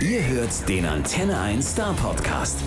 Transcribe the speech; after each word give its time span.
Ihr 0.00 0.26
hört 0.26 0.68
den 0.68 0.84
Antenne 0.86 1.38
1 1.38 1.70
Star 1.70 1.94
Podcast. 1.94 2.58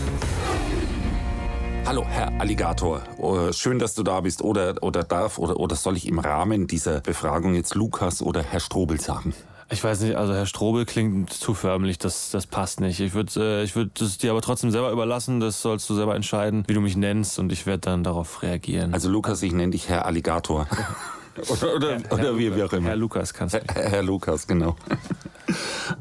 Hallo, 1.86 2.06
Herr 2.08 2.32
Alligator. 2.40 3.04
Oh, 3.18 3.52
schön, 3.52 3.80
dass 3.80 3.96
du 3.96 4.04
da 4.04 4.22
bist. 4.22 4.42
Oder, 4.42 4.76
oder 4.82 5.04
darf 5.04 5.38
oder, 5.38 5.58
oder 5.60 5.76
soll 5.76 5.98
ich 5.98 6.08
im 6.08 6.20
Rahmen 6.20 6.68
dieser 6.68 7.02
Befragung 7.02 7.54
jetzt 7.54 7.76
Lukas 7.76 8.22
oder 8.22 8.42
Herr 8.44 8.62
Strobel 8.62 9.02
sagen? 9.02 9.34
Ich 9.70 9.84
weiß 9.84 10.02
nicht, 10.02 10.16
also 10.16 10.34
Herr 10.34 10.46
Strobel 10.46 10.86
klingt 10.86 11.34
zu 11.34 11.54
förmlich, 11.54 11.98
das, 11.98 12.30
das 12.32 12.48
passt 12.48 12.80
nicht. 12.80 13.02
Ich 13.02 13.14
würde 13.14 13.60
äh, 13.60 13.64
ich 13.64 13.76
würd 13.76 14.00
es 14.00 14.18
dir 14.18 14.32
aber 14.32 14.42
trotzdem 14.42 14.72
selber 14.72 14.92
überlassen, 14.92 15.42
das 15.42 15.62
sollst 15.62 15.90
du 15.90 15.96
selber 15.96 16.16
entscheiden, 16.16 16.64
wie 16.68 16.74
du 16.74 16.82
mich 16.82 16.96
nennst 16.96 17.40
und 17.40 17.52
ich 17.52 17.66
werde 17.66 17.82
dann 17.82 18.06
darauf 18.06 18.42
reagieren. 18.42 18.94
Also 18.94 19.10
Lukas, 19.10 19.44
ich 19.44 19.52
nenne 19.52 19.72
dich 19.72 19.90
Herr 19.90 20.06
Alligator. 20.06 20.66
oder 21.50 21.76
oder, 21.76 21.90
Herr, 22.00 22.12
oder 22.14 22.24
Herr, 22.24 22.38
wie, 22.38 22.56
wie 22.56 22.64
auch 22.64 22.72
immer. 22.72 22.88
Herr 22.88 22.96
Lukas 22.96 23.34
kannst 23.34 23.56
du. 23.56 23.60
Herr, 23.74 23.90
Herr 23.90 24.04
Lukas, 24.04 24.48
genau. 24.48 24.78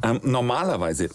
Ähm, 0.03 0.21
normalerweise 0.23 1.11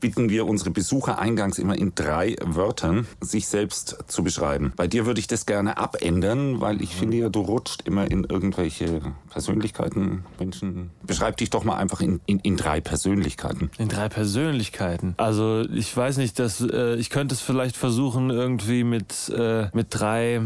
bitten 0.00 0.30
wir 0.30 0.46
unsere 0.46 0.70
Besucher 0.70 1.18
eingangs 1.18 1.58
immer 1.58 1.76
in 1.76 1.94
drei 1.94 2.36
Wörtern 2.42 3.06
sich 3.20 3.46
selbst 3.46 3.98
zu 4.08 4.24
beschreiben. 4.24 4.72
Bei 4.76 4.86
dir 4.86 5.06
würde 5.06 5.20
ich 5.20 5.26
das 5.26 5.46
gerne 5.46 5.76
abändern, 5.76 6.60
weil 6.60 6.82
ich 6.82 6.96
finde 6.96 7.18
ja, 7.18 7.28
du 7.28 7.40
rutscht 7.40 7.82
immer 7.86 8.10
in 8.10 8.24
irgendwelche 8.24 9.00
Persönlichkeiten, 9.28 10.24
Menschen. 10.38 10.90
Beschreib 11.06 11.36
dich 11.36 11.50
doch 11.50 11.64
mal 11.64 11.76
einfach 11.76 12.00
in, 12.00 12.20
in, 12.26 12.40
in 12.40 12.56
drei 12.56 12.80
Persönlichkeiten. 12.80 13.70
In 13.78 13.88
drei 13.88 14.08
Persönlichkeiten. 14.08 15.14
Also 15.18 15.62
ich 15.62 15.94
weiß 15.94 16.16
nicht, 16.16 16.38
dass 16.38 16.60
äh, 16.60 16.96
ich 16.96 17.10
könnte 17.10 17.34
es 17.34 17.40
vielleicht 17.40 17.76
versuchen 17.76 18.30
irgendwie 18.30 18.84
mit 18.84 19.28
äh, 19.36 19.68
mit 19.72 19.88
drei 19.90 20.40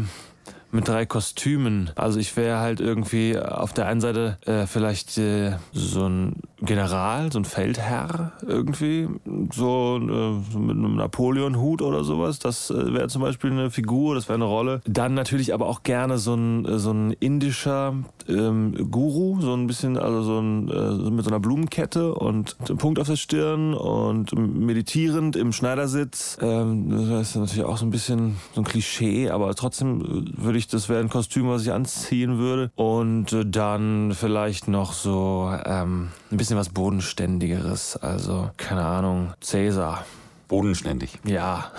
mit 0.75 0.87
drei 0.87 1.05
Kostümen. 1.05 1.89
Also 1.95 2.19
ich 2.19 2.35
wäre 2.37 2.59
halt 2.59 2.79
irgendwie 2.79 3.37
auf 3.39 3.73
der 3.73 3.87
einen 3.87 4.01
Seite 4.01 4.37
äh, 4.45 4.67
vielleicht 4.67 5.17
äh, 5.17 5.53
so 5.71 6.07
ein 6.07 6.35
General, 6.61 7.31
so 7.31 7.39
ein 7.39 7.45
Feldherr 7.45 8.33
irgendwie, 8.45 9.07
so, 9.53 9.97
äh, 9.97 10.51
so 10.51 10.59
mit 10.59 10.77
einem 10.77 10.95
Napoleon-Hut 10.95 11.81
oder 11.81 12.03
sowas. 12.03 12.39
Das 12.39 12.69
äh, 12.69 12.93
wäre 12.93 13.07
zum 13.07 13.21
Beispiel 13.21 13.51
eine 13.51 13.71
Figur, 13.71 14.15
das 14.15 14.27
wäre 14.27 14.35
eine 14.35 14.45
Rolle. 14.45 14.81
Dann 14.85 15.13
natürlich 15.13 15.53
aber 15.53 15.67
auch 15.67 15.83
gerne 15.83 16.17
so 16.17 16.33
ein, 16.33 16.65
äh, 16.65 16.77
so 16.79 16.91
ein 16.91 17.11
indischer 17.11 17.95
ähm, 18.27 18.89
Guru, 18.91 19.41
so 19.41 19.53
ein 19.53 19.67
bisschen, 19.67 19.97
also 19.97 20.23
so 20.23 20.39
ein, 20.39 20.69
äh, 20.69 21.09
mit 21.11 21.23
so 21.23 21.29
einer 21.29 21.39
Blumenkette 21.39 22.13
und 22.13 22.57
einem 22.67 22.77
Punkt 22.77 22.99
auf 22.99 23.07
der 23.07 23.15
Stirn 23.15 23.73
und 23.73 24.33
meditierend 24.37 25.35
im 25.35 25.51
Schneidersitz. 25.51 26.37
Ähm, 26.41 27.09
das 27.09 27.29
ist 27.29 27.35
natürlich 27.35 27.65
auch 27.65 27.77
so 27.77 27.85
ein 27.85 27.91
bisschen 27.91 28.37
so 28.53 28.61
ein 28.61 28.65
Klischee, 28.65 29.29
aber 29.29 29.53
trotzdem 29.55 30.25
würde 30.37 30.57
ich, 30.57 30.64
das 30.67 30.89
wäre 30.89 30.99
ein 30.99 31.09
Kostüm, 31.09 31.47
was 31.47 31.63
ich 31.63 31.71
anziehen 31.71 32.37
würde. 32.37 32.71
Und 32.75 33.33
äh, 33.33 33.45
dann 33.45 34.13
vielleicht 34.13 34.67
noch 34.67 34.93
so 34.93 35.51
ähm, 35.65 36.09
ein 36.31 36.37
bisschen 36.37 36.57
was 36.57 36.69
Bodenständigeres. 36.69 37.97
Also, 37.97 38.49
keine 38.57 38.83
Ahnung, 38.83 39.33
Cäsar. 39.41 40.05
Bodenständig. 40.47 41.19
Ja. 41.25 41.71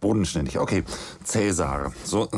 Bodenständig, 0.00 0.58
okay. 0.58 0.84
Cäsar. 1.24 1.92
So, 2.04 2.28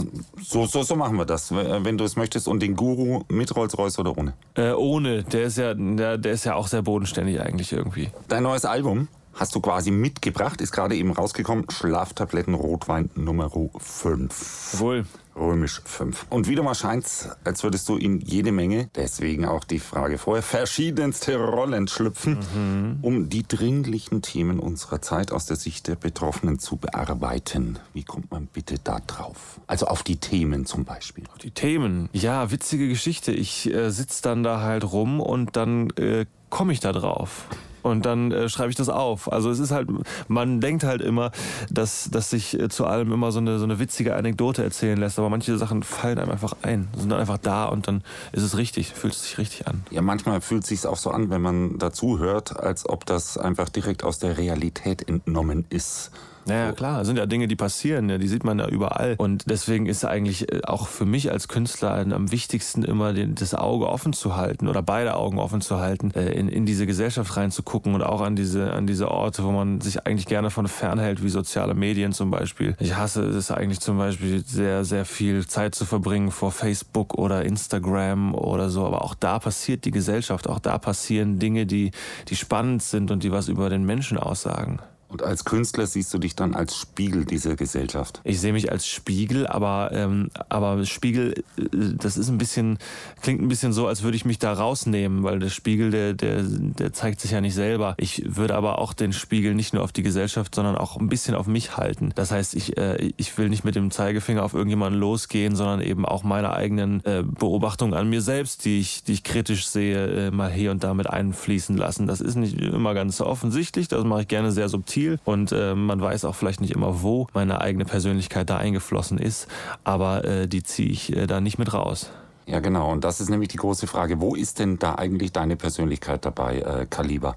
so, 0.40 0.66
so, 0.66 0.82
so 0.84 0.94
machen 0.94 1.16
wir 1.16 1.24
das, 1.24 1.52
wenn 1.52 1.98
du 1.98 2.04
es 2.04 2.14
möchtest. 2.14 2.46
Und 2.46 2.60
den 2.60 2.76
Guru 2.76 3.24
mit 3.28 3.54
Rolls-Royce 3.56 3.98
oder 3.98 4.16
ohne? 4.16 4.34
Äh, 4.54 4.70
ohne. 4.70 5.24
Der 5.24 5.44
ist 5.44 5.58
ja, 5.58 5.74
der, 5.74 6.16
der 6.16 6.32
ist 6.32 6.44
ja 6.44 6.54
auch 6.54 6.68
sehr 6.68 6.82
bodenständig 6.82 7.40
eigentlich 7.40 7.72
irgendwie. 7.72 8.10
Dein 8.28 8.44
neues 8.44 8.64
Album 8.64 9.08
hast 9.34 9.54
du 9.54 9.60
quasi 9.60 9.90
mitgebracht, 9.90 10.60
ist 10.60 10.72
gerade 10.72 10.94
eben 10.96 11.12
rausgekommen. 11.12 11.66
Schlaftabletten 11.70 12.54
Rotwein 12.54 13.10
Nummer 13.14 13.50
5. 13.50 14.72
Jawohl. 14.74 15.04
Römisch 15.36 15.82
5. 15.84 16.26
Und 16.30 16.48
wieder 16.48 16.62
mal 16.62 16.74
scheint's, 16.74 17.28
als 17.44 17.62
würdest 17.62 17.88
du 17.88 17.96
in 17.96 18.20
jede 18.20 18.52
Menge, 18.52 18.88
deswegen 18.94 19.44
auch 19.44 19.64
die 19.64 19.78
Frage 19.78 20.18
vorher, 20.18 20.42
verschiedenste 20.42 21.36
Rollen 21.36 21.88
schlüpfen, 21.88 22.38
mhm. 22.54 22.98
um 23.02 23.28
die 23.28 23.46
dringlichen 23.46 24.22
Themen 24.22 24.58
unserer 24.58 25.02
Zeit 25.02 25.32
aus 25.32 25.46
der 25.46 25.56
Sicht 25.56 25.88
der 25.88 25.96
Betroffenen 25.96 26.58
zu 26.58 26.76
bearbeiten. 26.76 27.78
Wie 27.92 28.04
kommt 28.04 28.30
man 28.30 28.46
bitte 28.46 28.76
da 28.82 29.00
drauf? 29.06 29.60
Also 29.66 29.86
auf 29.86 30.02
die 30.02 30.16
Themen 30.16 30.66
zum 30.66 30.84
Beispiel. 30.84 31.24
Auf 31.32 31.38
die 31.38 31.50
Themen? 31.50 32.08
Ja, 32.12 32.50
witzige 32.50 32.88
Geschichte. 32.88 33.32
Ich 33.32 33.72
äh, 33.72 33.90
sitze 33.90 34.22
dann 34.22 34.42
da 34.42 34.60
halt 34.60 34.90
rum 34.90 35.20
und 35.20 35.56
dann 35.56 35.90
äh, 35.90 36.26
komme 36.48 36.72
ich 36.72 36.80
da 36.80 36.92
drauf 36.92 37.46
und 37.86 38.04
dann 38.04 38.32
äh, 38.32 38.48
schreibe 38.48 38.70
ich 38.70 38.76
das 38.76 38.88
auf. 38.88 39.32
Also 39.32 39.50
es 39.50 39.58
ist 39.58 39.70
halt, 39.70 39.88
man 40.28 40.60
denkt 40.60 40.84
halt 40.84 41.00
immer, 41.00 41.30
dass, 41.70 42.10
dass 42.10 42.30
sich 42.30 42.58
äh, 42.58 42.68
zu 42.68 42.86
allem 42.86 43.12
immer 43.12 43.32
so 43.32 43.38
eine, 43.38 43.58
so 43.58 43.64
eine 43.64 43.78
witzige 43.78 44.16
Anekdote 44.16 44.62
erzählen 44.62 44.98
lässt, 44.98 45.18
aber 45.18 45.30
manche 45.30 45.56
Sachen 45.56 45.82
fallen 45.82 46.18
einem 46.18 46.30
einfach 46.30 46.54
ein, 46.62 46.88
sind 46.96 47.10
dann 47.10 47.20
einfach 47.20 47.38
da 47.38 47.66
und 47.66 47.88
dann 47.88 48.02
ist 48.32 48.42
es 48.42 48.56
richtig, 48.56 48.92
fühlt 48.92 49.14
es 49.14 49.22
sich 49.22 49.38
richtig 49.38 49.66
an. 49.66 49.84
Ja, 49.90 50.02
manchmal 50.02 50.40
fühlt 50.40 50.62
es 50.64 50.68
sich 50.68 50.86
auch 50.86 50.96
so 50.96 51.10
an, 51.10 51.30
wenn 51.30 51.42
man 51.42 51.78
dazu 51.78 52.18
hört, 52.18 52.58
als 52.58 52.88
ob 52.88 53.06
das 53.06 53.38
einfach 53.38 53.68
direkt 53.68 54.04
aus 54.04 54.18
der 54.18 54.38
Realität 54.38 55.08
entnommen 55.08 55.64
ist. 55.70 56.10
Naja, 56.46 56.72
klar, 56.72 56.98
das 56.98 57.08
sind 57.08 57.16
ja 57.16 57.26
Dinge, 57.26 57.48
die 57.48 57.56
passieren, 57.56 58.20
die 58.20 58.28
sieht 58.28 58.44
man 58.44 58.60
ja 58.60 58.68
überall. 58.68 59.16
Und 59.18 59.50
deswegen 59.50 59.86
ist 59.86 60.04
eigentlich 60.04 60.52
äh, 60.52 60.60
auch 60.64 60.86
für 60.86 61.04
mich 61.04 61.32
als 61.32 61.48
Künstler 61.48 61.90
am 61.96 62.30
wichtigsten 62.30 62.84
immer 62.84 63.12
das 63.12 63.54
Auge 63.54 63.88
offen 63.88 64.12
zu 64.12 64.36
halten 64.36 64.68
oder 64.68 64.80
beide 64.80 65.16
Augen 65.16 65.40
offen 65.40 65.60
zu 65.60 65.80
halten, 65.80 66.12
äh, 66.12 66.32
in, 66.32 66.48
in 66.48 66.64
diese 66.64 66.86
Gesellschaft 66.86 67.36
reinzugucken 67.36 67.75
und 67.94 68.02
auch 68.02 68.20
an 68.20 68.36
diese, 68.36 68.72
an 68.72 68.86
diese 68.86 69.10
Orte, 69.10 69.44
wo 69.44 69.50
man 69.50 69.80
sich 69.80 70.06
eigentlich 70.06 70.26
gerne 70.26 70.50
von 70.50 70.68
fernhält, 70.68 71.22
wie 71.22 71.28
soziale 71.28 71.74
Medien 71.74 72.12
zum 72.12 72.30
Beispiel. 72.30 72.76
Ich 72.80 72.96
hasse 72.96 73.22
es 73.24 73.50
eigentlich 73.50 73.80
zum 73.80 73.98
Beispiel 73.98 74.44
sehr, 74.46 74.84
sehr 74.84 75.04
viel 75.04 75.46
Zeit 75.46 75.74
zu 75.74 75.84
verbringen 75.84 76.30
vor 76.30 76.52
Facebook 76.52 77.14
oder 77.14 77.44
Instagram 77.44 78.34
oder 78.34 78.70
so. 78.70 78.86
Aber 78.86 79.02
auch 79.02 79.14
da 79.14 79.38
passiert 79.38 79.84
die 79.84 79.90
Gesellschaft, 79.90 80.48
auch 80.48 80.58
da 80.58 80.78
passieren 80.78 81.38
Dinge, 81.38 81.66
die, 81.66 81.90
die 82.28 82.36
spannend 82.36 82.82
sind 82.82 83.10
und 83.10 83.22
die 83.22 83.32
was 83.32 83.48
über 83.48 83.68
den 83.68 83.84
Menschen 83.84 84.18
aussagen. 84.18 84.80
Und 85.08 85.22
als 85.22 85.44
Künstler 85.44 85.86
siehst 85.86 86.12
du 86.12 86.18
dich 86.18 86.34
dann 86.34 86.54
als 86.54 86.76
Spiegel 86.76 87.24
dieser 87.24 87.54
Gesellschaft? 87.54 88.20
Ich 88.24 88.40
sehe 88.40 88.52
mich 88.52 88.72
als 88.72 88.86
Spiegel, 88.86 89.46
aber, 89.46 89.90
ähm, 89.92 90.30
aber 90.48 90.84
Spiegel, 90.84 91.44
äh, 91.56 91.62
das 91.96 92.16
ist 92.16 92.28
ein 92.28 92.38
bisschen, 92.38 92.78
klingt 93.22 93.40
ein 93.40 93.48
bisschen 93.48 93.72
so, 93.72 93.86
als 93.86 94.02
würde 94.02 94.16
ich 94.16 94.24
mich 94.24 94.38
da 94.38 94.52
rausnehmen, 94.52 95.22
weil 95.22 95.38
der 95.38 95.50
Spiegel, 95.50 95.90
der, 95.90 96.12
der, 96.14 96.42
der 96.42 96.92
zeigt 96.92 97.20
sich 97.20 97.30
ja 97.30 97.40
nicht 97.40 97.54
selber. 97.54 97.94
Ich 97.98 98.36
würde 98.36 98.56
aber 98.56 98.78
auch 98.78 98.92
den 98.92 99.12
Spiegel 99.12 99.54
nicht 99.54 99.74
nur 99.74 99.84
auf 99.84 99.92
die 99.92 100.02
Gesellschaft, 100.02 100.54
sondern 100.54 100.76
auch 100.76 100.96
ein 100.96 101.08
bisschen 101.08 101.36
auf 101.36 101.46
mich 101.46 101.76
halten. 101.76 102.10
Das 102.16 102.32
heißt, 102.32 102.56
ich, 102.56 102.76
äh, 102.76 103.12
ich 103.16 103.38
will 103.38 103.48
nicht 103.48 103.64
mit 103.64 103.76
dem 103.76 103.92
Zeigefinger 103.92 104.42
auf 104.42 104.54
irgendjemanden 104.54 105.00
losgehen, 105.00 105.54
sondern 105.54 105.82
eben 105.82 106.04
auch 106.04 106.24
meine 106.24 106.52
eigenen 106.52 107.04
äh, 107.04 107.22
Beobachtungen 107.22 107.94
an 107.94 108.10
mir 108.10 108.22
selbst, 108.22 108.64
die 108.64 108.80
ich, 108.80 109.04
die 109.04 109.12
ich 109.12 109.22
kritisch 109.22 109.68
sehe, 109.68 110.26
äh, 110.26 110.30
mal 110.32 110.50
hier 110.50 110.72
und 110.72 110.82
da 110.82 110.94
mit 110.94 111.08
einfließen 111.08 111.76
lassen. 111.76 112.08
Das 112.08 112.20
ist 112.20 112.34
nicht 112.34 112.58
immer 112.58 112.92
ganz 112.92 113.18
so 113.18 113.26
offensichtlich, 113.26 113.86
das 113.86 114.04
mache 114.04 114.22
ich 114.22 114.28
gerne 114.28 114.50
sehr 114.50 114.68
subtil 114.68 114.95
subtil 114.96 115.18
und 115.24 115.52
äh, 115.52 115.74
man 115.74 116.00
weiß 116.00 116.24
auch 116.24 116.34
vielleicht 116.34 116.60
nicht 116.60 116.72
immer, 116.72 117.02
wo 117.02 117.26
meine 117.34 117.60
eigene 117.60 117.84
Persönlichkeit 117.84 118.48
da 118.50 118.56
eingeflossen 118.56 119.18
ist, 119.18 119.48
aber 119.84 120.24
äh, 120.24 120.48
die 120.48 120.62
ziehe 120.62 120.88
ich 120.88 121.14
äh, 121.14 121.26
da 121.26 121.40
nicht 121.40 121.58
mit 121.58 121.72
raus. 121.72 122.10
Ja, 122.48 122.60
genau. 122.60 122.92
Und 122.92 123.02
das 123.02 123.20
ist 123.20 123.28
nämlich 123.28 123.48
die 123.48 123.56
große 123.56 123.88
Frage. 123.88 124.20
Wo 124.20 124.36
ist 124.36 124.60
denn 124.60 124.78
da 124.78 124.94
eigentlich 124.94 125.32
deine 125.32 125.56
Persönlichkeit 125.56 126.24
dabei, 126.24 126.60
äh, 126.60 126.86
Kaliber? 126.88 127.36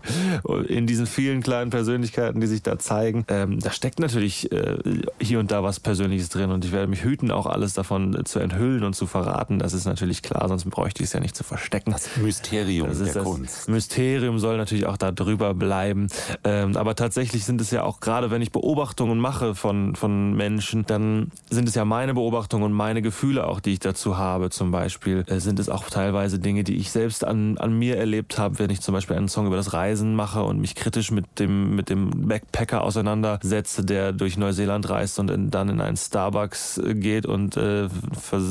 In 0.67 0.85
diesen 0.85 1.07
vielen 1.07 1.41
kleinen 1.41 1.71
Persönlichkeiten, 1.71 2.39
die 2.39 2.45
sich 2.45 2.61
da 2.61 2.77
zeigen, 2.77 3.25
ähm, 3.27 3.59
da 3.59 3.71
steckt 3.71 3.99
natürlich 3.99 4.51
äh, 4.51 4.77
hier 5.19 5.39
und 5.39 5.49
da 5.49 5.63
was 5.63 5.79
Persönliches 5.79 6.29
drin. 6.29 6.51
Und 6.51 6.63
ich 6.63 6.71
werde 6.71 6.85
mich 6.85 7.03
hüten, 7.03 7.31
auch 7.31 7.47
alles 7.47 7.73
davon 7.73 8.23
zu 8.25 8.37
enthüllen 8.37 8.83
und 8.83 8.93
zu 8.93 9.07
verraten. 9.07 9.57
Das 9.57 9.73
ist 9.73 9.85
natürlich 9.85 10.21
klar, 10.21 10.47
sonst 10.47 10.69
bräuchte 10.69 11.01
ich 11.01 11.07
es 11.07 11.13
ja 11.13 11.19
nicht 11.19 11.35
zu 11.35 11.43
verstecken. 11.43 11.91
Das 11.91 12.17
Mysterium 12.17 12.89
das 12.89 12.99
der 12.99 13.13
das 13.15 13.23
Kunst. 13.23 13.67
Mysterium 13.67 14.37
soll 14.37 14.57
natürlich 14.57 14.85
auch 14.85 14.97
da 14.97 15.11
drüber 15.11 15.55
bleiben. 15.55 16.07
Ähm, 16.43 16.77
aber 16.77 16.93
tatsächlich 16.93 17.45
sind 17.45 17.61
es 17.61 17.71
ja 17.71 17.81
auch, 17.81 17.99
gerade 17.99 18.29
wenn 18.29 18.43
ich 18.43 18.51
Beobachtungen 18.51 19.17
mache 19.17 19.55
von, 19.55 19.95
von 19.95 20.35
Menschen, 20.35 20.85
dann 20.85 21.31
sind 21.49 21.67
es 21.67 21.73
ja 21.73 21.83
meine 21.83 22.13
Beobachtungen 22.13 22.65
und 22.65 22.73
meine 22.73 23.01
Gefühle 23.01 23.47
auch, 23.47 23.59
die 23.59 23.73
ich 23.73 23.79
dazu 23.79 24.19
habe, 24.19 24.51
zum 24.51 24.69
Beispiel. 24.69 24.98
Beispiel 24.99 25.23
äh, 25.27 25.39
sind 25.39 25.59
es 25.59 25.69
auch 25.69 25.89
teilweise 25.89 26.39
Dinge, 26.39 26.63
die 26.63 26.75
ich 26.75 26.91
selbst 26.91 27.25
an, 27.25 27.57
an 27.57 27.77
mir 27.77 27.97
erlebt 27.97 28.37
habe, 28.37 28.59
wenn 28.59 28.69
ich 28.69 28.81
zum 28.81 28.93
Beispiel 28.93 29.15
einen 29.15 29.29
Song 29.29 29.47
über 29.47 29.55
das 29.55 29.73
Reisen 29.73 30.13
mache 30.13 30.43
und 30.43 30.59
mich 30.59 30.75
kritisch 30.75 31.11
mit 31.11 31.39
dem, 31.39 31.75
mit 31.75 31.89
dem 31.89 32.27
Backpacker 32.27 32.83
auseinandersetze, 32.83 33.85
der 33.85 34.11
durch 34.11 34.37
Neuseeland 34.37 34.89
reist 34.89 35.17
und 35.19 35.31
in, 35.31 35.51
dann 35.51 35.69
in 35.69 35.79
einen 35.79 35.95
Starbucks 35.95 36.79
äh, 36.79 36.95
geht 36.95 37.25
und 37.25 37.55
äh, 37.55 37.87
ver, 38.19 38.41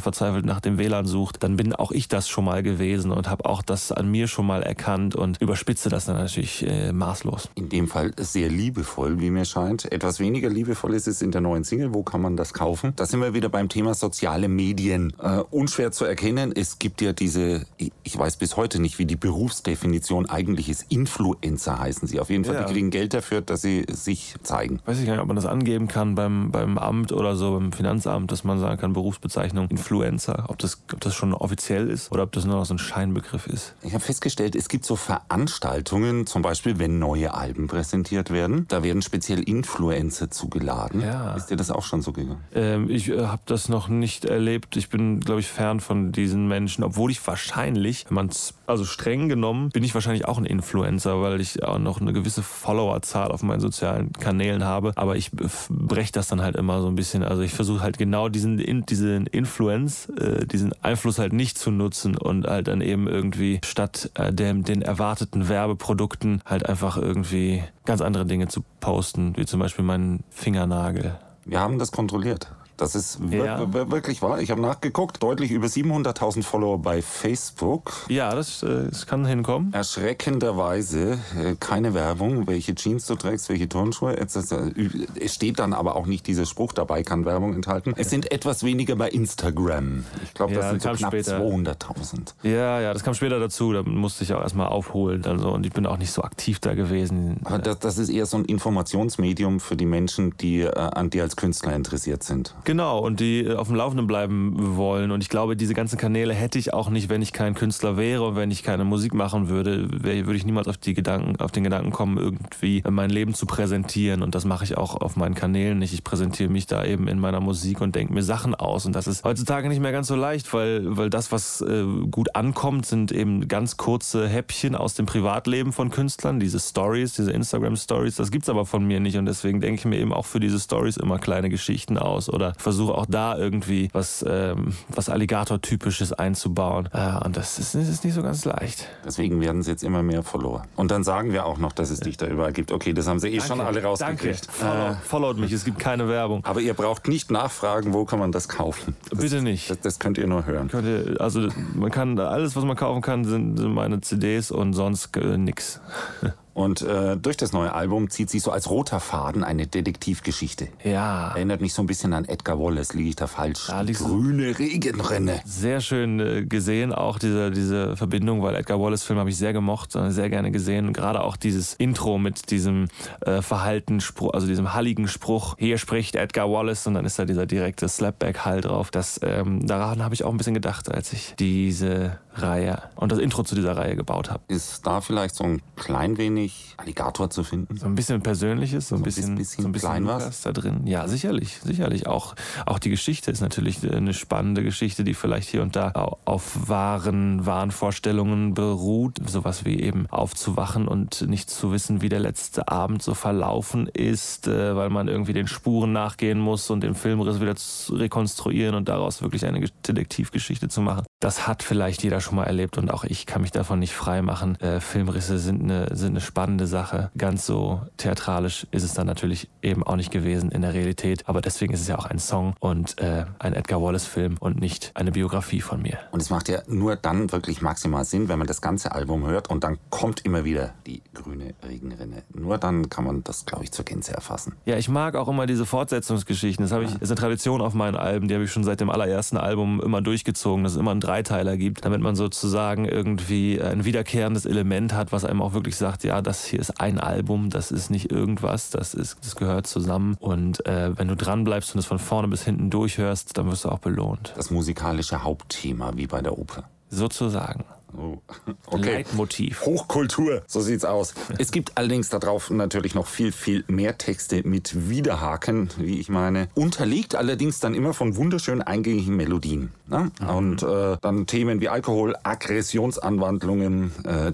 verzweifelt 0.00 0.44
nach 0.44 0.60
dem 0.60 0.78
WLAN 0.78 1.06
sucht, 1.06 1.42
dann 1.44 1.56
bin 1.56 1.72
auch 1.74 1.92
ich 1.92 2.08
das 2.08 2.28
schon 2.28 2.44
mal 2.44 2.62
gewesen 2.62 3.12
und 3.12 3.30
habe 3.30 3.44
auch 3.44 3.62
das 3.62 3.92
an 3.92 4.10
mir 4.10 4.26
schon 4.26 4.46
mal 4.46 4.62
erkannt 4.62 5.14
und 5.14 5.40
überspitze 5.40 5.88
das 5.90 6.06
dann 6.06 6.16
natürlich 6.16 6.66
äh, 6.66 6.92
maßlos. 6.92 7.50
In 7.54 7.68
dem 7.68 7.86
Fall 7.86 8.12
sehr 8.18 8.48
liebevoll, 8.48 9.20
wie 9.20 9.30
mir 9.30 9.44
scheint. 9.44 9.90
Etwas 9.92 10.18
weniger 10.18 10.48
liebevoll 10.48 10.94
ist 10.94 11.06
es 11.06 11.22
in 11.22 11.30
der 11.30 11.40
neuen 11.40 11.62
Single. 11.62 11.94
Wo 11.94 12.02
kann 12.02 12.20
man 12.20 12.36
das 12.36 12.52
kaufen? 12.52 12.94
Da 12.96 13.06
sind 13.06 13.20
wir 13.20 13.34
wieder 13.34 13.48
beim 13.48 13.68
Thema 13.68 13.94
soziale 13.94 14.48
Medien. 14.48 15.12
Äh, 15.22 15.40
unschwer 15.50 15.83
schwer 15.84 15.92
zu 15.92 16.04
erkennen. 16.06 16.52
Es 16.56 16.78
gibt 16.78 17.02
ja 17.02 17.12
diese, 17.12 17.66
ich 18.02 18.16
weiß 18.16 18.38
bis 18.38 18.56
heute 18.56 18.80
nicht, 18.80 18.98
wie 18.98 19.04
die 19.04 19.16
Berufsdefinition 19.16 20.28
eigentlich 20.30 20.70
ist. 20.70 20.86
Influencer 20.90 21.78
heißen 21.78 22.08
sie. 22.08 22.20
Auf 22.20 22.30
jeden 22.30 22.44
Fall, 22.44 22.54
Ja. 22.54 22.64
die 22.64 22.72
kriegen 22.72 22.88
Geld 22.90 23.12
dafür, 23.12 23.42
dass 23.42 23.60
sie 23.60 23.84
sich 23.90 24.34
zeigen. 24.42 24.80
Weiß 24.86 24.98
ich 24.98 25.04
gar 25.04 25.12
nicht, 25.12 25.20
ob 25.20 25.26
man 25.26 25.36
das 25.36 25.44
angeben 25.44 25.86
kann 25.86 26.14
beim, 26.14 26.50
beim 26.50 26.78
Amt 26.78 27.12
oder 27.12 27.36
so, 27.36 27.52
beim 27.58 27.72
Finanzamt, 27.72 28.32
dass 28.32 28.44
man 28.44 28.58
sagen 28.60 28.80
kann, 28.80 28.94
Berufsbezeichnung 28.94 29.68
Influencer. 29.68 30.46
Ob 30.48 30.58
das, 30.58 30.80
ob 30.90 31.00
das 31.00 31.14
schon 31.14 31.34
offiziell 31.34 31.90
ist 31.90 32.10
oder 32.10 32.22
ob 32.22 32.32
das 32.32 32.46
nur 32.46 32.56
noch 32.56 32.64
so 32.64 32.72
ein 32.74 32.78
Scheinbegriff 32.78 33.46
ist. 33.46 33.74
Ich 33.82 33.92
habe 33.92 34.02
festgestellt, 34.02 34.56
es 34.56 34.68
gibt 34.70 34.86
so 34.86 34.96
Veranstaltungen, 34.96 36.26
zum 36.26 36.40
Beispiel, 36.40 36.78
wenn 36.78 36.98
neue 36.98 37.34
Alben 37.34 37.66
präsentiert 37.66 38.30
werden. 38.30 38.64
Da 38.68 38.82
werden 38.82 39.02
speziell 39.02 39.40
Influencer 39.42 40.30
zugeladen. 40.30 41.02
Ja. 41.02 41.34
Ist 41.34 41.50
dir 41.50 41.56
das 41.56 41.70
auch 41.70 41.84
schon 41.84 42.00
so 42.00 42.12
gegangen? 42.12 42.40
Ähm, 42.54 42.88
ich 42.88 43.10
äh, 43.10 43.26
habe 43.26 43.42
das 43.44 43.68
noch 43.68 43.88
nicht 43.88 44.24
erlebt. 44.24 44.76
Ich 44.78 44.88
bin, 44.88 45.20
glaube 45.20 45.40
ich, 45.40 45.48
fern 45.48 45.73
von 45.80 46.12
diesen 46.12 46.48
Menschen, 46.48 46.84
obwohl 46.84 47.10
ich 47.10 47.26
wahrscheinlich, 47.26 48.06
wenn 48.08 48.14
man 48.14 48.26
es, 48.28 48.54
also 48.66 48.84
streng 48.84 49.28
genommen, 49.28 49.70
bin 49.70 49.84
ich 49.84 49.94
wahrscheinlich 49.94 50.26
auch 50.26 50.38
ein 50.38 50.44
Influencer, 50.44 51.20
weil 51.20 51.40
ich 51.40 51.62
auch 51.62 51.78
noch 51.78 52.00
eine 52.00 52.12
gewisse 52.12 52.42
Followerzahl 52.42 53.30
auf 53.30 53.42
meinen 53.42 53.60
sozialen 53.60 54.12
Kanälen 54.12 54.64
habe. 54.64 54.92
Aber 54.96 55.16
ich 55.16 55.30
breche 55.32 56.12
das 56.12 56.28
dann 56.28 56.42
halt 56.42 56.56
immer 56.56 56.80
so 56.80 56.88
ein 56.88 56.94
bisschen. 56.94 57.22
Also 57.22 57.42
ich 57.42 57.52
versuche 57.52 57.82
halt 57.82 57.98
genau 57.98 58.28
diesen, 58.28 58.56
diesen 58.86 59.26
Influence, 59.26 60.08
äh, 60.10 60.46
diesen 60.46 60.72
Einfluss 60.82 61.18
halt 61.18 61.32
nicht 61.32 61.58
zu 61.58 61.70
nutzen 61.70 62.16
und 62.16 62.46
halt 62.46 62.68
dann 62.68 62.80
eben 62.80 63.08
irgendwie 63.08 63.60
statt 63.64 64.10
äh, 64.14 64.32
dem, 64.32 64.64
den 64.64 64.82
erwarteten 64.82 65.48
Werbeprodukten 65.48 66.42
halt 66.44 66.68
einfach 66.68 66.96
irgendwie 66.96 67.62
ganz 67.84 68.00
andere 68.00 68.26
Dinge 68.26 68.48
zu 68.48 68.64
posten, 68.80 69.34
wie 69.36 69.46
zum 69.46 69.60
Beispiel 69.60 69.84
meinen 69.84 70.24
Fingernagel. 70.30 71.18
Wir 71.44 71.60
haben 71.60 71.78
das 71.78 71.92
kontrolliert. 71.92 72.50
Das 72.76 72.94
ist 72.94 73.18
Ja. 73.30 73.72
wir- 73.72 73.90
wirklich 73.90 74.20
wahr. 74.22 74.40
Ich 74.40 74.50
habe 74.50 74.60
nachgeguckt. 74.60 75.22
Deutlich 75.22 75.50
über 75.52 75.68
700.000 75.68 76.42
Follower 76.44 76.78
bei 76.78 77.02
Facebook. 77.02 77.92
Ja, 78.08 78.34
das, 78.34 78.62
äh, 78.62 78.88
das 78.90 79.06
kann 79.06 79.24
hinkommen. 79.24 79.72
Erschreckenderweise 79.72 81.18
äh, 81.38 81.54
keine 81.60 81.94
Werbung, 81.94 82.46
welche 82.46 82.74
Jeans 82.74 83.06
du 83.06 83.14
trägst, 83.14 83.48
welche 83.48 83.68
Turnschuhe. 83.68 84.16
etc. 84.16 84.72
Es 85.20 85.34
steht 85.34 85.58
dann 85.58 85.72
aber 85.72 85.96
auch 85.96 86.06
nicht 86.06 86.26
dieser 86.26 86.46
Spruch 86.46 86.72
dabei, 86.72 87.02
kann 87.02 87.24
Werbung 87.24 87.54
enthalten. 87.54 87.94
Es 87.96 88.10
sind 88.10 88.32
etwas 88.32 88.64
weniger 88.64 88.96
bei 88.96 89.08
Instagram. 89.08 90.04
Ich 90.24 90.34
glaube, 90.34 90.54
das 90.54 90.64
Ja, 90.64 90.70
sind 90.70 90.82
so 90.82 90.88
knapp 90.90 91.10
später. 91.12 91.38
200.000. 91.38 92.34
Ja, 92.42 92.80
ja, 92.80 92.92
das 92.92 93.04
kam 93.04 93.14
später 93.14 93.38
dazu. 93.38 93.72
Da 93.72 93.82
musste 93.82 94.24
ich 94.24 94.32
auch 94.32 94.40
erstmal 94.42 94.68
aufholen. 94.68 95.22
Dann 95.22 95.38
so. 95.38 95.50
Und 95.52 95.64
ich 95.66 95.72
bin 95.72 95.86
auch 95.86 95.98
nicht 95.98 96.10
so 96.12 96.22
aktiv 96.22 96.58
da 96.60 96.74
gewesen. 96.74 97.40
Aber 97.44 97.58
das, 97.58 97.78
das 97.78 97.98
ist 97.98 98.08
eher 98.08 98.26
so 98.26 98.36
ein 98.36 98.44
Informationsmedium 98.44 99.60
für 99.60 99.76
die 99.76 99.86
Menschen, 99.86 100.36
die 100.38 100.60
äh, 100.62 100.74
an 100.74 101.10
dir 101.10 101.22
als 101.22 101.36
Künstler 101.36 101.74
interessiert 101.74 102.22
sind. 102.22 102.54
Genau, 102.64 102.98
und 102.98 103.20
die 103.20 103.44
äh, 103.44 103.54
auf 103.54 103.68
dem 103.68 103.76
Laufenden 103.76 104.06
bleiben 104.06 104.76
wollen. 104.76 105.10
Und 105.10 105.20
ich 105.20 105.28
glaube, 105.28 105.54
diese 105.54 105.74
ganzen 105.74 105.98
Kanäle 105.98 106.32
hätte 106.32 106.58
ich 106.58 106.72
auch 106.72 106.88
nicht, 106.88 107.10
wenn 107.10 107.20
ich 107.20 107.34
kein 107.34 107.54
Künstler 107.54 107.98
wäre 107.98 108.26
und 108.26 108.36
wenn 108.36 108.50
ich 108.50 108.62
keine 108.62 108.84
Musik 108.84 109.12
machen 109.12 109.50
würde, 109.50 109.86
würde 110.02 110.34
ich 110.34 110.46
niemals 110.46 110.66
auf, 110.68 110.78
die 110.78 110.94
Gedanken, 110.94 111.36
auf 111.40 111.52
den 111.52 111.64
Gedanken 111.64 111.90
kommen, 111.90 112.16
irgendwie 112.16 112.82
mein 112.88 113.10
Leben 113.10 113.34
zu 113.34 113.44
präsentieren. 113.44 114.22
Und 114.22 114.34
das 114.34 114.46
mache 114.46 114.64
ich 114.64 114.78
auch 114.78 114.96
auf 114.96 115.16
meinen 115.16 115.34
Kanälen 115.34 115.78
nicht. 115.78 115.92
Ich 115.92 116.04
präsentiere 116.04 116.50
mich 116.50 116.66
da 116.66 116.84
eben 116.84 117.06
in 117.06 117.18
meiner 117.18 117.40
Musik 117.40 117.82
und 117.82 117.94
denke 117.94 118.14
mir 118.14 118.22
Sachen 118.22 118.54
aus. 118.54 118.86
Und 118.86 118.94
das 118.94 119.06
ist 119.06 119.24
heutzutage 119.24 119.68
nicht 119.68 119.80
mehr 119.80 119.92
ganz 119.92 120.06
so 120.06 120.16
leicht, 120.16 120.52
weil, 120.54 120.96
weil 120.96 121.10
das, 121.10 121.32
was 121.32 121.60
äh, 121.60 121.84
gut 122.10 122.34
ankommt, 122.34 122.86
sind 122.86 123.12
eben 123.12 123.46
ganz 123.46 123.76
kurze 123.76 124.26
Häppchen 124.26 124.74
aus 124.74 124.94
dem 124.94 125.04
Privatleben 125.04 125.74
von 125.74 125.90
Künstlern. 125.90 126.40
Diese 126.40 126.58
Stories, 126.58 127.12
diese 127.12 127.30
Instagram-Stories, 127.30 128.16
das 128.16 128.30
gibt's 128.30 128.48
aber 128.48 128.64
von 128.64 128.86
mir 128.86 129.00
nicht. 129.00 129.18
Und 129.18 129.26
deswegen 129.26 129.60
denke 129.60 129.80
ich 129.80 129.84
mir 129.84 129.98
eben 129.98 130.14
auch 130.14 130.24
für 130.24 130.40
diese 130.40 130.58
Stories 130.58 130.96
immer 130.96 131.18
kleine 131.18 131.50
Geschichten 131.50 131.98
aus 131.98 132.30
oder 132.30 132.53
versuche 132.58 132.94
auch 132.94 133.06
da 133.06 133.36
irgendwie 133.36 133.88
was, 133.92 134.24
ähm, 134.28 134.74
was 134.88 135.08
Alligator-typisches 135.08 136.12
einzubauen. 136.12 136.88
Äh, 136.92 137.24
und 137.24 137.36
das 137.36 137.58
ist, 137.58 137.74
ist 137.74 138.04
nicht 138.04 138.14
so 138.14 138.22
ganz 138.22 138.44
leicht. 138.44 138.86
Deswegen 139.04 139.40
werden 139.40 139.60
es 139.60 139.66
jetzt 139.66 139.82
immer 139.84 140.02
mehr 140.02 140.22
Follower. 140.22 140.64
Und 140.76 140.90
dann 140.90 141.04
sagen 141.04 141.32
wir 141.32 141.44
auch 141.46 141.58
noch, 141.58 141.72
dass 141.72 141.90
es 141.90 142.00
dich 142.00 142.16
da 142.16 142.26
überall 142.26 142.52
gibt. 142.52 142.72
Okay, 142.72 142.92
das 142.92 143.06
haben 143.06 143.18
sie 143.18 143.28
eh 143.28 143.40
schon 143.40 143.60
alle 143.60 143.82
rausgekriegt. 143.82 144.46
Follow, 144.50 144.90
Äh, 144.90 144.94
followt 145.02 145.38
mich, 145.38 145.52
es 145.52 145.64
gibt 145.64 145.78
keine 145.78 146.08
Werbung. 146.08 146.44
aber 146.44 146.60
ihr 146.60 146.74
braucht 146.74 147.08
nicht 147.08 147.30
nachfragen, 147.30 147.92
wo 147.92 148.04
kann 148.04 148.18
man 148.18 148.32
das 148.32 148.48
kaufen. 148.48 148.96
Das, 149.10 149.18
Bitte 149.18 149.42
nicht. 149.42 149.70
Das, 149.70 149.80
das 149.80 149.98
könnt 149.98 150.18
ihr 150.18 150.26
nur 150.26 150.46
hören. 150.46 150.68
Könnt 150.68 150.86
ihr- 150.86 151.20
Also 151.20 151.48
man 151.74 151.90
kann 151.90 152.18
alles, 152.18 152.56
was 152.56 152.64
man 152.64 152.76
kaufen 152.76 153.02
kann, 153.02 153.24
sind, 153.24 153.56
sind 153.58 153.72
meine 153.74 154.00
CDs 154.00 154.50
und 154.50 154.72
sonst 154.74 155.16
äh, 155.16 155.36
nix. 155.38 155.80
Und 156.54 156.82
äh, 156.82 157.16
durch 157.16 157.36
das 157.36 157.52
neue 157.52 157.72
Album 157.72 158.10
zieht 158.10 158.30
sich 158.30 158.42
so 158.42 158.52
als 158.52 158.70
roter 158.70 159.00
Faden 159.00 159.42
eine 159.42 159.66
Detektivgeschichte. 159.66 160.68
Ja. 160.84 161.30
Erinnert 161.30 161.60
mich 161.60 161.74
so 161.74 161.82
ein 161.82 161.86
bisschen 161.86 162.12
an 162.12 162.24
Edgar 162.26 162.60
Wallace, 162.60 162.94
liege 162.94 163.08
ich 163.10 163.16
da 163.16 163.26
falsch? 163.26 163.66
Du- 163.66 163.92
Grüne 163.92 164.56
Regenrinne. 164.58 165.40
Sehr 165.44 165.80
schön 165.80 166.20
äh, 166.20 166.44
gesehen, 166.44 166.92
auch 166.92 167.18
diese, 167.18 167.50
diese 167.50 167.96
Verbindung, 167.96 168.40
weil 168.42 168.54
Edgar 168.54 168.80
Wallace-Film 168.80 169.18
habe 169.18 169.30
ich 169.30 169.36
sehr 169.36 169.52
gemocht, 169.52 169.96
äh, 169.96 170.10
sehr 170.10 170.30
gerne 170.30 170.52
gesehen. 170.52 170.86
Und 170.86 170.92
gerade 170.92 171.22
auch 171.24 171.36
dieses 171.36 171.74
Intro 171.74 172.18
mit 172.18 172.50
diesem 172.50 172.86
äh, 173.22 173.42
verhalten 173.42 174.00
Spruch, 174.00 174.32
also 174.32 174.46
diesem 174.46 174.74
halligen 174.74 175.08
Spruch, 175.08 175.56
hier 175.58 175.78
spricht 175.78 176.14
Edgar 176.14 176.50
Wallace 176.50 176.86
und 176.86 176.94
dann 176.94 177.04
ist 177.04 177.18
da 177.18 177.24
dieser 177.24 177.46
direkte 177.46 177.88
Slapback-Hall 177.88 178.60
drauf. 178.60 178.92
Das, 178.92 179.18
ähm, 179.22 179.66
daran 179.66 180.04
habe 180.04 180.14
ich 180.14 180.22
auch 180.22 180.30
ein 180.30 180.36
bisschen 180.36 180.54
gedacht, 180.54 180.88
als 180.88 181.12
ich 181.12 181.34
diese 181.38 182.18
Reihe 182.36 182.82
und 182.96 183.12
das 183.12 183.18
Intro 183.18 183.42
zu 183.44 183.54
dieser 183.54 183.76
Reihe 183.76 183.96
gebaut 183.96 184.30
habe. 184.30 184.42
Ist 184.48 184.86
da 184.86 185.00
vielleicht 185.00 185.34
so 185.34 185.44
ein 185.44 185.62
klein 185.76 186.16
wenig 186.16 186.43
Alligator 186.76 187.30
zu 187.30 187.44
finden? 187.44 187.76
So 187.76 187.86
ein 187.86 187.94
bisschen 187.94 188.22
Persönliches, 188.22 188.88
so 188.88 188.96
ein 188.96 189.02
bisschen, 189.02 189.34
bisschen 189.36 189.62
so 189.62 189.68
ein 189.68 189.72
bisschen 189.72 189.88
klein 189.88 190.06
was? 190.06 190.22
Lukas 190.22 190.42
da 190.42 190.52
drin. 190.52 190.86
Ja, 190.86 191.06
sicherlich, 191.08 191.58
sicherlich. 191.62 192.06
Auch, 192.06 192.34
auch 192.66 192.78
die 192.78 192.90
Geschichte 192.90 193.30
ist 193.30 193.40
natürlich 193.40 193.88
eine 193.90 194.14
spannende 194.14 194.62
Geschichte, 194.62 195.04
die 195.04 195.14
vielleicht 195.14 195.48
hier 195.48 195.62
und 195.62 195.76
da 195.76 195.92
au- 195.94 196.18
auf 196.24 196.68
wahren, 196.68 197.46
wahren 197.46 197.70
Vorstellungen 197.70 198.54
beruht. 198.54 199.18
Sowas 199.26 199.64
wie 199.64 199.80
eben 199.80 200.06
aufzuwachen 200.10 200.88
und 200.88 201.22
nicht 201.28 201.50
zu 201.50 201.72
wissen, 201.72 202.02
wie 202.02 202.08
der 202.08 202.20
letzte 202.20 202.68
Abend 202.68 203.02
so 203.02 203.14
verlaufen 203.14 203.86
ist, 203.88 204.46
äh, 204.48 204.76
weil 204.76 204.90
man 204.90 205.08
irgendwie 205.08 205.32
den 205.32 205.46
Spuren 205.46 205.92
nachgehen 205.92 206.38
muss 206.38 206.70
und 206.70 206.82
den 206.82 206.94
Filmriss 206.94 207.40
wieder 207.40 207.56
zu 207.56 207.94
rekonstruieren 207.94 208.74
und 208.74 208.88
daraus 208.88 209.22
wirklich 209.22 209.46
eine 209.46 209.60
Ge- 209.60 209.70
Detektivgeschichte 209.86 210.68
zu 210.68 210.80
machen. 210.80 211.04
Das 211.20 211.46
hat 211.46 211.62
vielleicht 211.62 212.02
jeder 212.02 212.20
schon 212.20 212.36
mal 212.36 212.44
erlebt 212.44 212.76
und 212.78 212.90
auch 212.90 213.04
ich 213.04 213.26
kann 213.26 213.42
mich 213.42 213.50
davon 213.52 213.78
nicht 213.78 213.94
frei 213.94 214.22
machen. 214.22 214.56
Äh, 214.60 214.80
Filmrisse 214.80 215.38
sind 215.38 215.62
eine, 215.62 215.94
sind 215.96 216.10
eine 216.10 216.20
spannende 216.34 216.66
Sache. 216.66 217.12
Ganz 217.16 217.46
so 217.46 217.82
theatralisch 217.96 218.66
ist 218.72 218.82
es 218.82 218.92
dann 218.92 219.06
natürlich 219.06 219.48
eben 219.62 219.84
auch 219.84 219.94
nicht 219.94 220.10
gewesen 220.10 220.50
in 220.50 220.62
der 220.62 220.74
Realität. 220.74 221.28
Aber 221.28 221.40
deswegen 221.40 221.72
ist 221.72 221.80
es 221.80 221.86
ja 221.86 221.96
auch 221.96 222.06
ein 222.06 222.18
Song 222.18 222.54
und 222.58 223.00
äh, 223.00 223.24
ein 223.38 223.54
Edgar 223.54 223.80
Wallace-Film 223.80 224.38
und 224.40 224.58
nicht 224.58 224.90
eine 224.94 225.12
Biografie 225.12 225.60
von 225.60 225.80
mir. 225.80 225.96
Und 226.10 226.20
es 226.20 226.30
macht 226.30 226.48
ja 226.48 226.62
nur 226.66 226.96
dann 226.96 227.30
wirklich 227.30 227.62
maximal 227.62 228.04
Sinn, 228.04 228.28
wenn 228.28 228.38
man 228.38 228.48
das 228.48 228.60
ganze 228.60 228.90
Album 228.90 229.24
hört 229.28 229.48
und 229.48 229.62
dann 229.62 229.78
kommt 229.90 230.24
immer 230.24 230.44
wieder 230.44 230.74
die 230.88 231.02
grüne 231.14 231.54
Regenrinne. 231.64 232.24
Nur 232.34 232.58
dann 232.58 232.88
kann 232.88 233.04
man 233.04 233.22
das, 233.22 233.46
glaube 233.46 233.62
ich, 233.62 233.70
zur 233.70 233.84
Gänze 233.84 234.12
erfassen. 234.12 234.56
Ja, 234.64 234.76
ich 234.76 234.88
mag 234.88 235.14
auch 235.14 235.28
immer 235.28 235.46
diese 235.46 235.66
Fortsetzungsgeschichten. 235.66 236.64
Das, 236.64 236.72
habe 236.72 236.82
ich, 236.82 236.90
das 236.94 237.02
ist 237.02 237.10
eine 237.12 237.20
Tradition 237.20 237.60
auf 237.60 237.74
meinen 237.74 237.94
Alben. 237.94 238.26
Die 238.26 238.34
habe 238.34 238.42
ich 238.42 238.50
schon 238.50 238.64
seit 238.64 238.80
dem 238.80 238.90
allerersten 238.90 239.36
Album 239.36 239.80
immer 239.80 240.02
durchgezogen, 240.02 240.64
dass 240.64 240.72
es 240.72 240.78
immer 240.80 240.90
einen 240.90 241.00
Dreiteiler 241.00 241.56
gibt, 241.56 241.84
damit 241.84 242.00
man 242.00 242.16
sozusagen 242.16 242.86
irgendwie 242.86 243.62
ein 243.62 243.84
wiederkehrendes 243.84 244.46
Element 244.46 244.94
hat, 244.94 245.12
was 245.12 245.24
einem 245.24 245.40
auch 245.40 245.52
wirklich 245.52 245.76
sagt, 245.76 246.02
ja, 246.02 246.23
das 246.24 246.44
hier 246.44 246.58
ist 246.58 246.80
ein 246.80 246.98
Album, 246.98 247.50
das 247.50 247.70
ist 247.70 247.90
nicht 247.90 248.10
irgendwas, 248.10 248.70
das, 248.70 248.94
ist, 248.94 249.18
das 249.22 249.36
gehört 249.36 249.66
zusammen. 249.66 250.16
Und 250.18 250.66
äh, 250.66 250.96
wenn 250.98 251.08
du 251.08 251.16
dran 251.16 251.44
bleibst 251.44 251.74
und 251.74 251.78
es 251.78 251.86
von 251.86 251.98
vorne 251.98 252.28
bis 252.28 252.42
hinten 252.42 252.70
durchhörst, 252.70 253.36
dann 253.38 253.50
wirst 253.50 253.64
du 253.64 253.68
auch 253.68 253.78
belohnt. 253.78 254.32
Das 254.36 254.50
musikalische 254.50 255.22
Hauptthema, 255.22 255.92
wie 255.96 256.06
bei 256.06 256.20
der 256.20 256.38
Oper. 256.38 256.64
Sozusagen. 256.90 257.64
Oh. 257.96 258.18
Okay. 258.66 258.94
Leitmotiv. 258.94 259.64
Hochkultur, 259.66 260.42
so 260.48 260.60
sieht's 260.60 260.84
aus. 260.84 261.14
Es 261.38 261.52
gibt 261.52 261.76
allerdings 261.76 262.08
darauf 262.08 262.50
natürlich 262.50 262.94
noch 262.94 263.06
viel, 263.06 263.30
viel 263.30 263.62
mehr 263.68 263.98
Texte 263.98 264.42
mit 264.44 264.88
Widerhaken, 264.88 265.70
wie 265.76 266.00
ich 266.00 266.08
meine. 266.08 266.48
Unterlegt 266.54 267.14
allerdings 267.14 267.60
dann 267.60 267.74
immer 267.74 267.94
von 267.94 268.16
wunderschön 268.16 268.62
eingängigen 268.62 269.14
Melodien. 269.14 269.70
Ne? 269.86 270.10
Und 270.26 270.62
äh, 270.64 270.96
dann 271.02 271.26
Themen 271.26 271.60
wie 271.60 271.68
Alkohol, 271.68 272.16
Aggressionsanwandlungen, 272.24 273.92
äh, 274.04 274.32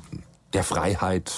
der 0.52 0.64
Freiheit, 0.64 1.33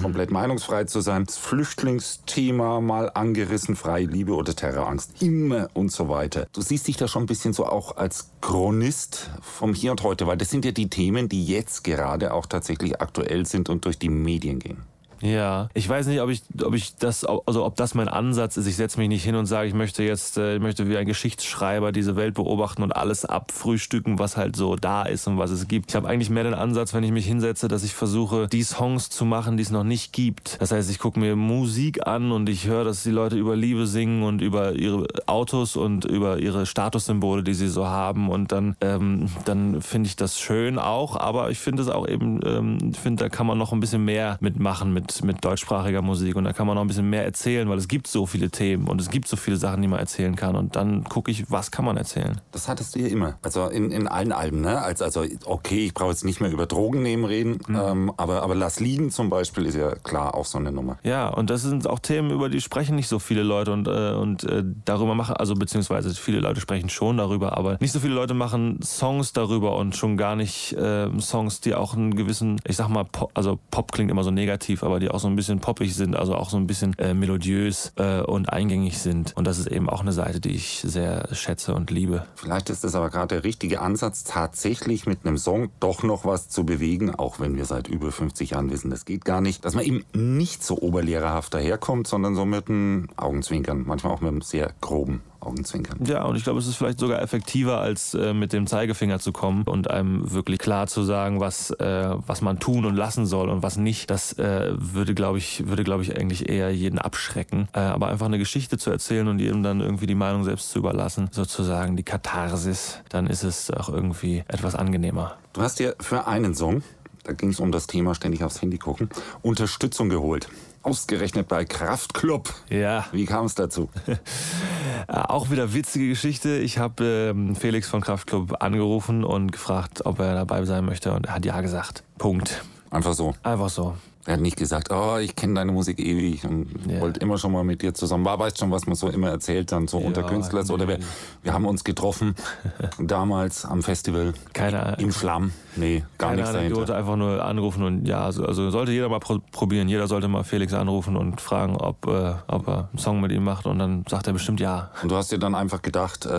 komplett 0.00 0.30
meinungsfrei 0.30 0.84
zu 0.84 1.00
sein, 1.00 1.24
das 1.26 1.36
Flüchtlingsthema 1.36 2.80
mal 2.80 3.10
angerissen, 3.12 3.76
freie 3.76 4.06
Liebe 4.06 4.34
oder 4.34 4.54
Terrorangst, 4.54 5.22
immer 5.22 5.68
und 5.74 5.92
so 5.92 6.08
weiter. 6.08 6.46
Du 6.52 6.62
siehst 6.62 6.88
dich 6.88 6.96
da 6.96 7.06
schon 7.06 7.24
ein 7.24 7.26
bisschen 7.26 7.52
so 7.52 7.66
auch 7.66 7.96
als 7.96 8.30
Chronist 8.40 9.30
vom 9.42 9.74
Hier 9.74 9.90
und 9.90 10.02
Heute, 10.02 10.26
weil 10.26 10.38
das 10.38 10.50
sind 10.50 10.64
ja 10.64 10.72
die 10.72 10.88
Themen, 10.88 11.28
die 11.28 11.44
jetzt 11.44 11.84
gerade 11.84 12.32
auch 12.32 12.46
tatsächlich 12.46 13.00
aktuell 13.00 13.44
sind 13.44 13.68
und 13.68 13.84
durch 13.84 13.98
die 13.98 14.08
Medien 14.08 14.58
gehen. 14.58 14.93
Ja, 15.20 15.68
ich 15.74 15.88
weiß 15.88 16.06
nicht, 16.06 16.20
ob 16.20 16.30
ich, 16.30 16.42
ob 16.62 16.74
ich 16.74 16.96
das, 16.96 17.24
also 17.24 17.64
ob 17.64 17.76
das 17.76 17.94
mein 17.94 18.08
Ansatz 18.08 18.56
ist. 18.56 18.66
Ich 18.66 18.76
setze 18.76 18.98
mich 18.98 19.08
nicht 19.08 19.24
hin 19.24 19.34
und 19.34 19.46
sage, 19.46 19.68
ich 19.68 19.74
möchte 19.74 20.02
jetzt, 20.02 20.36
äh, 20.38 20.56
ich 20.56 20.60
möchte 20.60 20.88
wie 20.88 20.96
ein 20.96 21.06
Geschichtsschreiber 21.06 21.92
diese 21.92 22.16
Welt 22.16 22.34
beobachten 22.34 22.82
und 22.82 22.94
alles 22.94 23.24
abfrühstücken, 23.24 24.18
was 24.18 24.36
halt 24.36 24.56
so 24.56 24.76
da 24.76 25.04
ist 25.04 25.26
und 25.26 25.38
was 25.38 25.50
es 25.50 25.68
gibt. 25.68 25.90
Ich 25.90 25.96
habe 25.96 26.08
eigentlich 26.08 26.30
mehr 26.30 26.44
den 26.44 26.54
Ansatz, 26.54 26.94
wenn 26.94 27.04
ich 27.04 27.12
mich 27.12 27.26
hinsetze, 27.26 27.68
dass 27.68 27.84
ich 27.84 27.94
versuche, 27.94 28.48
die 28.48 28.62
Songs 28.62 29.10
zu 29.10 29.24
machen, 29.24 29.56
die 29.56 29.62
es 29.62 29.70
noch 29.70 29.84
nicht 29.84 30.12
gibt. 30.12 30.60
Das 30.60 30.72
heißt, 30.72 30.90
ich 30.90 30.98
gucke 30.98 31.18
mir 31.18 31.36
Musik 31.36 32.06
an 32.06 32.32
und 32.32 32.48
ich 32.48 32.66
höre, 32.66 32.84
dass 32.84 33.02
die 33.02 33.10
Leute 33.10 33.36
über 33.36 33.56
Liebe 33.56 33.86
singen 33.86 34.22
und 34.22 34.42
über 34.42 34.72
ihre 34.72 35.06
Autos 35.26 35.76
und 35.76 36.04
über 36.04 36.38
ihre 36.38 36.66
Statussymbole, 36.66 37.42
die 37.42 37.54
sie 37.54 37.68
so 37.68 37.86
haben. 37.86 38.28
Und 38.28 38.52
dann, 38.52 38.76
ähm, 38.80 39.28
dann 39.44 39.80
finde 39.80 40.08
ich 40.08 40.16
das 40.16 40.38
schön 40.38 40.78
auch, 40.78 41.16
aber 41.16 41.50
ich 41.50 41.58
finde 41.58 41.82
es 41.82 41.88
auch 41.88 42.06
eben, 42.08 42.40
ähm, 42.44 42.92
finde, 42.94 43.24
da 43.24 43.28
kann 43.28 43.46
man 43.46 43.58
noch 43.58 43.72
ein 43.72 43.80
bisschen 43.80 44.04
mehr 44.04 44.36
mitmachen 44.40 44.92
mit 44.92 45.13
mit, 45.22 45.44
deutschsprachiger 45.44 46.02
Musik 46.02 46.36
und 46.36 46.44
da 46.44 46.52
kann 46.52 46.66
man 46.66 46.76
noch 46.76 46.82
ein 46.82 46.88
bisschen 46.88 47.10
mehr 47.10 47.24
erzählen, 47.24 47.68
weil 47.68 47.78
es 47.78 47.88
gibt 47.88 48.06
so 48.06 48.26
viele 48.26 48.50
Themen 48.50 48.88
und 48.88 49.00
es 49.00 49.10
gibt 49.10 49.28
so 49.28 49.36
viele 49.36 49.56
Sachen, 49.56 49.82
die 49.82 49.88
man 49.88 49.98
erzählen 49.98 50.36
kann 50.36 50.56
und 50.56 50.76
dann 50.76 51.04
gucke 51.04 51.30
ich, 51.30 51.50
was 51.50 51.70
kann 51.70 51.84
man 51.84 51.96
erzählen. 51.96 52.40
Das 52.52 52.68
hattest 52.68 52.94
du 52.94 53.00
ja 53.00 53.08
immer, 53.08 53.38
also 53.42 53.68
in, 53.68 53.90
in 53.90 54.08
allen 54.08 54.32
Alben, 54.32 54.60
ne? 54.60 54.80
Als, 54.80 55.02
also 55.02 55.24
okay, 55.44 55.86
ich 55.86 55.94
brauche 55.94 56.10
jetzt 56.10 56.24
nicht 56.24 56.40
mehr 56.40 56.50
über 56.50 56.66
Drogen 56.66 57.02
nehmen 57.02 57.24
reden, 57.24 57.58
mhm. 57.66 57.76
ähm, 57.76 58.12
aber, 58.16 58.42
aber 58.42 58.54
Lass 58.54 58.80
liegen 58.80 59.10
zum 59.10 59.30
Beispiel 59.30 59.66
ist 59.66 59.76
ja 59.76 59.94
klar 59.96 60.34
auch 60.34 60.44
so 60.44 60.58
eine 60.58 60.72
Nummer. 60.72 60.98
Ja, 61.02 61.28
und 61.28 61.50
das 61.50 61.62
sind 61.62 61.86
auch 61.86 61.98
Themen, 61.98 62.30
über 62.30 62.48
die 62.48 62.60
sprechen 62.60 62.96
nicht 62.96 63.08
so 63.08 63.18
viele 63.18 63.42
Leute 63.42 63.72
und, 63.72 63.88
äh, 63.88 64.12
und 64.12 64.44
äh, 64.44 64.62
darüber 64.84 65.14
machen, 65.14 65.36
also 65.36 65.54
beziehungsweise 65.54 66.14
viele 66.14 66.40
Leute 66.40 66.60
sprechen 66.60 66.88
schon 66.88 67.16
darüber, 67.16 67.56
aber 67.56 67.76
nicht 67.80 67.92
so 67.92 68.00
viele 68.00 68.14
Leute 68.14 68.34
machen 68.34 68.80
Songs 68.82 69.32
darüber 69.32 69.76
und 69.76 69.96
schon 69.96 70.16
gar 70.16 70.36
nicht 70.36 70.72
äh, 70.74 71.08
Songs, 71.20 71.60
die 71.60 71.74
auch 71.74 71.94
einen 71.94 72.14
gewissen, 72.14 72.60
ich 72.64 72.76
sag 72.76 72.88
mal, 72.88 73.04
Pop, 73.04 73.30
also 73.34 73.58
Pop 73.70 73.92
klingt 73.92 74.10
immer 74.10 74.24
so 74.24 74.30
negativ, 74.30 74.82
aber 74.82 74.93
die 75.00 75.10
auch 75.10 75.20
so 75.20 75.28
ein 75.28 75.36
bisschen 75.36 75.60
poppig 75.60 75.94
sind, 75.94 76.16
also 76.16 76.34
auch 76.34 76.50
so 76.50 76.56
ein 76.56 76.66
bisschen 76.66 76.96
äh, 76.98 77.14
melodiös 77.14 77.92
äh, 77.96 78.20
und 78.20 78.52
eingängig 78.52 78.98
sind. 78.98 79.36
Und 79.36 79.46
das 79.46 79.58
ist 79.58 79.66
eben 79.66 79.88
auch 79.88 80.00
eine 80.00 80.12
Seite, 80.12 80.40
die 80.40 80.50
ich 80.50 80.82
sehr 80.84 81.28
schätze 81.32 81.74
und 81.74 81.90
liebe. 81.90 82.26
Vielleicht 82.36 82.70
ist 82.70 82.84
das 82.84 82.94
aber 82.94 83.10
gerade 83.10 83.28
der 83.28 83.44
richtige 83.44 83.80
Ansatz, 83.80 84.24
tatsächlich 84.24 85.06
mit 85.06 85.24
einem 85.24 85.38
Song 85.38 85.70
doch 85.80 86.02
noch 86.02 86.24
was 86.24 86.48
zu 86.48 86.64
bewegen, 86.64 87.14
auch 87.14 87.40
wenn 87.40 87.56
wir 87.56 87.64
seit 87.64 87.88
über 87.88 88.12
50 88.12 88.50
Jahren 88.50 88.70
wissen, 88.70 88.90
das 88.90 89.04
geht 89.04 89.24
gar 89.24 89.40
nicht. 89.40 89.64
Dass 89.64 89.74
man 89.74 89.84
eben 89.84 90.04
nicht 90.12 90.62
so 90.62 90.78
oberlehrerhaft 90.78 91.54
daherkommt, 91.54 92.06
sondern 92.06 92.34
so 92.34 92.44
mit 92.44 92.68
einem 92.68 93.08
Augenzwinkern, 93.16 93.84
manchmal 93.86 94.12
auch 94.12 94.20
mit 94.20 94.30
einem 94.30 94.42
sehr 94.42 94.72
groben 94.80 95.22
Augenzwinkern. 95.44 95.98
Ja, 96.06 96.24
und 96.24 96.36
ich 96.36 96.44
glaube, 96.44 96.58
es 96.58 96.66
ist 96.66 96.76
vielleicht 96.76 96.98
sogar 96.98 97.20
effektiver, 97.22 97.80
als 97.80 98.14
äh, 98.14 98.34
mit 98.34 98.52
dem 98.52 98.66
Zeigefinger 98.66 99.18
zu 99.18 99.32
kommen 99.32 99.64
und 99.64 99.90
einem 99.90 100.30
wirklich 100.32 100.58
klar 100.58 100.86
zu 100.86 101.02
sagen, 101.02 101.40
was, 101.40 101.70
äh, 101.70 102.14
was 102.26 102.40
man 102.40 102.58
tun 102.58 102.84
und 102.84 102.94
lassen 102.94 103.26
soll 103.26 103.48
und 103.48 103.62
was 103.62 103.76
nicht. 103.76 104.10
Das 104.10 104.32
äh, 104.38 104.74
würde, 104.76 105.14
glaube 105.14 105.38
ich, 105.38 105.66
würde, 105.66 105.84
glaube 105.84 106.02
ich, 106.02 106.18
eigentlich 106.18 106.48
eher 106.48 106.70
jeden 106.70 106.98
abschrecken. 106.98 107.68
Äh, 107.72 107.80
aber 107.80 108.08
einfach 108.08 108.26
eine 108.26 108.38
Geschichte 108.38 108.78
zu 108.78 108.90
erzählen 108.90 109.28
und 109.28 109.38
jedem 109.38 109.62
dann 109.62 109.80
irgendwie 109.80 110.06
die 110.06 110.14
Meinung 110.14 110.44
selbst 110.44 110.70
zu 110.70 110.78
überlassen, 110.78 111.28
sozusagen 111.30 111.96
die 111.96 112.02
Katharsis, 112.02 112.98
dann 113.08 113.26
ist 113.26 113.44
es 113.44 113.70
auch 113.70 113.88
irgendwie 113.88 114.44
etwas 114.48 114.74
angenehmer. 114.74 115.36
Du 115.52 115.62
hast 115.62 115.78
dir 115.78 115.94
für 116.00 116.26
einen 116.26 116.54
Song, 116.54 116.82
da 117.24 117.32
ging 117.32 117.50
es 117.50 117.60
um 117.60 117.72
das 117.72 117.86
Thema 117.86 118.14
ständig 118.14 118.42
aufs 118.44 118.60
Handy 118.60 118.78
gucken, 118.78 119.08
Unterstützung 119.42 120.08
geholt. 120.08 120.48
Ausgerechnet 120.84 121.48
bei 121.48 121.64
Kraftklub. 121.64 122.52
Ja. 122.68 123.06
Wie 123.10 123.24
kam 123.24 123.46
es 123.46 123.54
dazu? 123.54 123.88
Auch 125.08 125.50
wieder 125.50 125.72
witzige 125.72 126.08
Geschichte. 126.08 126.58
Ich 126.58 126.76
habe 126.76 127.30
ähm, 127.30 127.56
Felix 127.56 127.88
von 127.88 128.02
Kraftklub 128.02 128.62
angerufen 128.62 129.24
und 129.24 129.50
gefragt, 129.50 130.04
ob 130.04 130.18
er 130.18 130.34
dabei 130.34 130.62
sein 130.66 130.84
möchte 130.84 131.12
und 131.12 131.24
er 131.24 131.36
hat 131.36 131.46
ja 131.46 131.58
gesagt. 131.62 132.04
Punkt. 132.18 132.62
Einfach 132.90 133.14
so. 133.14 133.34
Einfach 133.42 133.70
so. 133.70 133.96
Er 134.26 134.34
hat 134.34 134.40
nicht 134.40 134.56
gesagt, 134.56 134.90
oh, 134.90 135.16
ich 135.16 135.36
kenne 135.36 135.54
deine 135.54 135.72
Musik 135.72 135.98
ewig 135.98 136.44
und 136.44 136.68
yeah. 136.86 137.00
wollte 137.00 137.20
immer 137.20 137.38
schon 137.38 137.52
mal 137.52 137.64
mit 137.64 137.80
dir 137.80 137.94
zusammen. 137.94 138.24
War, 138.26 138.38
weißt 138.38 138.58
schon, 138.58 138.70
was 138.70 138.86
man 138.86 138.94
so 138.94 139.08
immer 139.08 139.30
erzählt 139.30 139.72
dann 139.72 139.88
so 139.88 140.00
ja, 140.00 140.06
unter 140.06 140.22
Künstlers. 140.22 140.68
Nee. 140.68 140.74
Oder 140.74 140.88
wir, 140.88 140.98
wir 141.42 141.52
haben 141.54 141.66
uns 141.66 141.84
getroffen 141.84 142.34
damals 142.98 143.64
am 143.64 143.82
Festival. 143.82 144.34
Keine 144.52 144.96
Im 144.98 145.12
Schlamm. 145.12 145.52
Nee, 145.76 146.04
gar 146.18 146.30
Keine 146.30 146.42
nichts 146.42 146.54
Anekdote, 146.56 146.86
dahinter. 146.86 146.96
einfach 146.96 147.16
nur 147.16 147.44
anrufen 147.44 147.82
und 147.82 148.06
ja, 148.06 148.24
also, 148.24 148.50
sollte 148.70 148.92
jeder 148.92 149.08
mal 149.08 149.20
pro 149.20 149.38
probieren. 149.52 149.88
Jeder 149.88 150.06
sollte 150.06 150.28
mal 150.28 150.44
Felix 150.44 150.72
anrufen 150.74 151.16
und 151.16 151.40
fragen, 151.40 151.76
ob, 151.76 152.06
äh, 152.06 152.34
ob 152.46 152.68
er 152.68 152.88
einen 152.90 152.98
Song 152.98 153.20
mit 153.20 153.32
ihm 153.32 153.44
macht 153.44 153.66
und 153.66 153.78
dann 153.78 154.04
sagt 154.08 154.26
er 154.26 154.32
bestimmt 154.32 154.60
ja. 154.60 154.90
Und 155.02 155.10
du 155.10 155.16
hast 155.16 155.32
dir 155.32 155.38
dann 155.38 155.54
einfach 155.54 155.82
gedacht, 155.82 156.26
äh, 156.26 156.30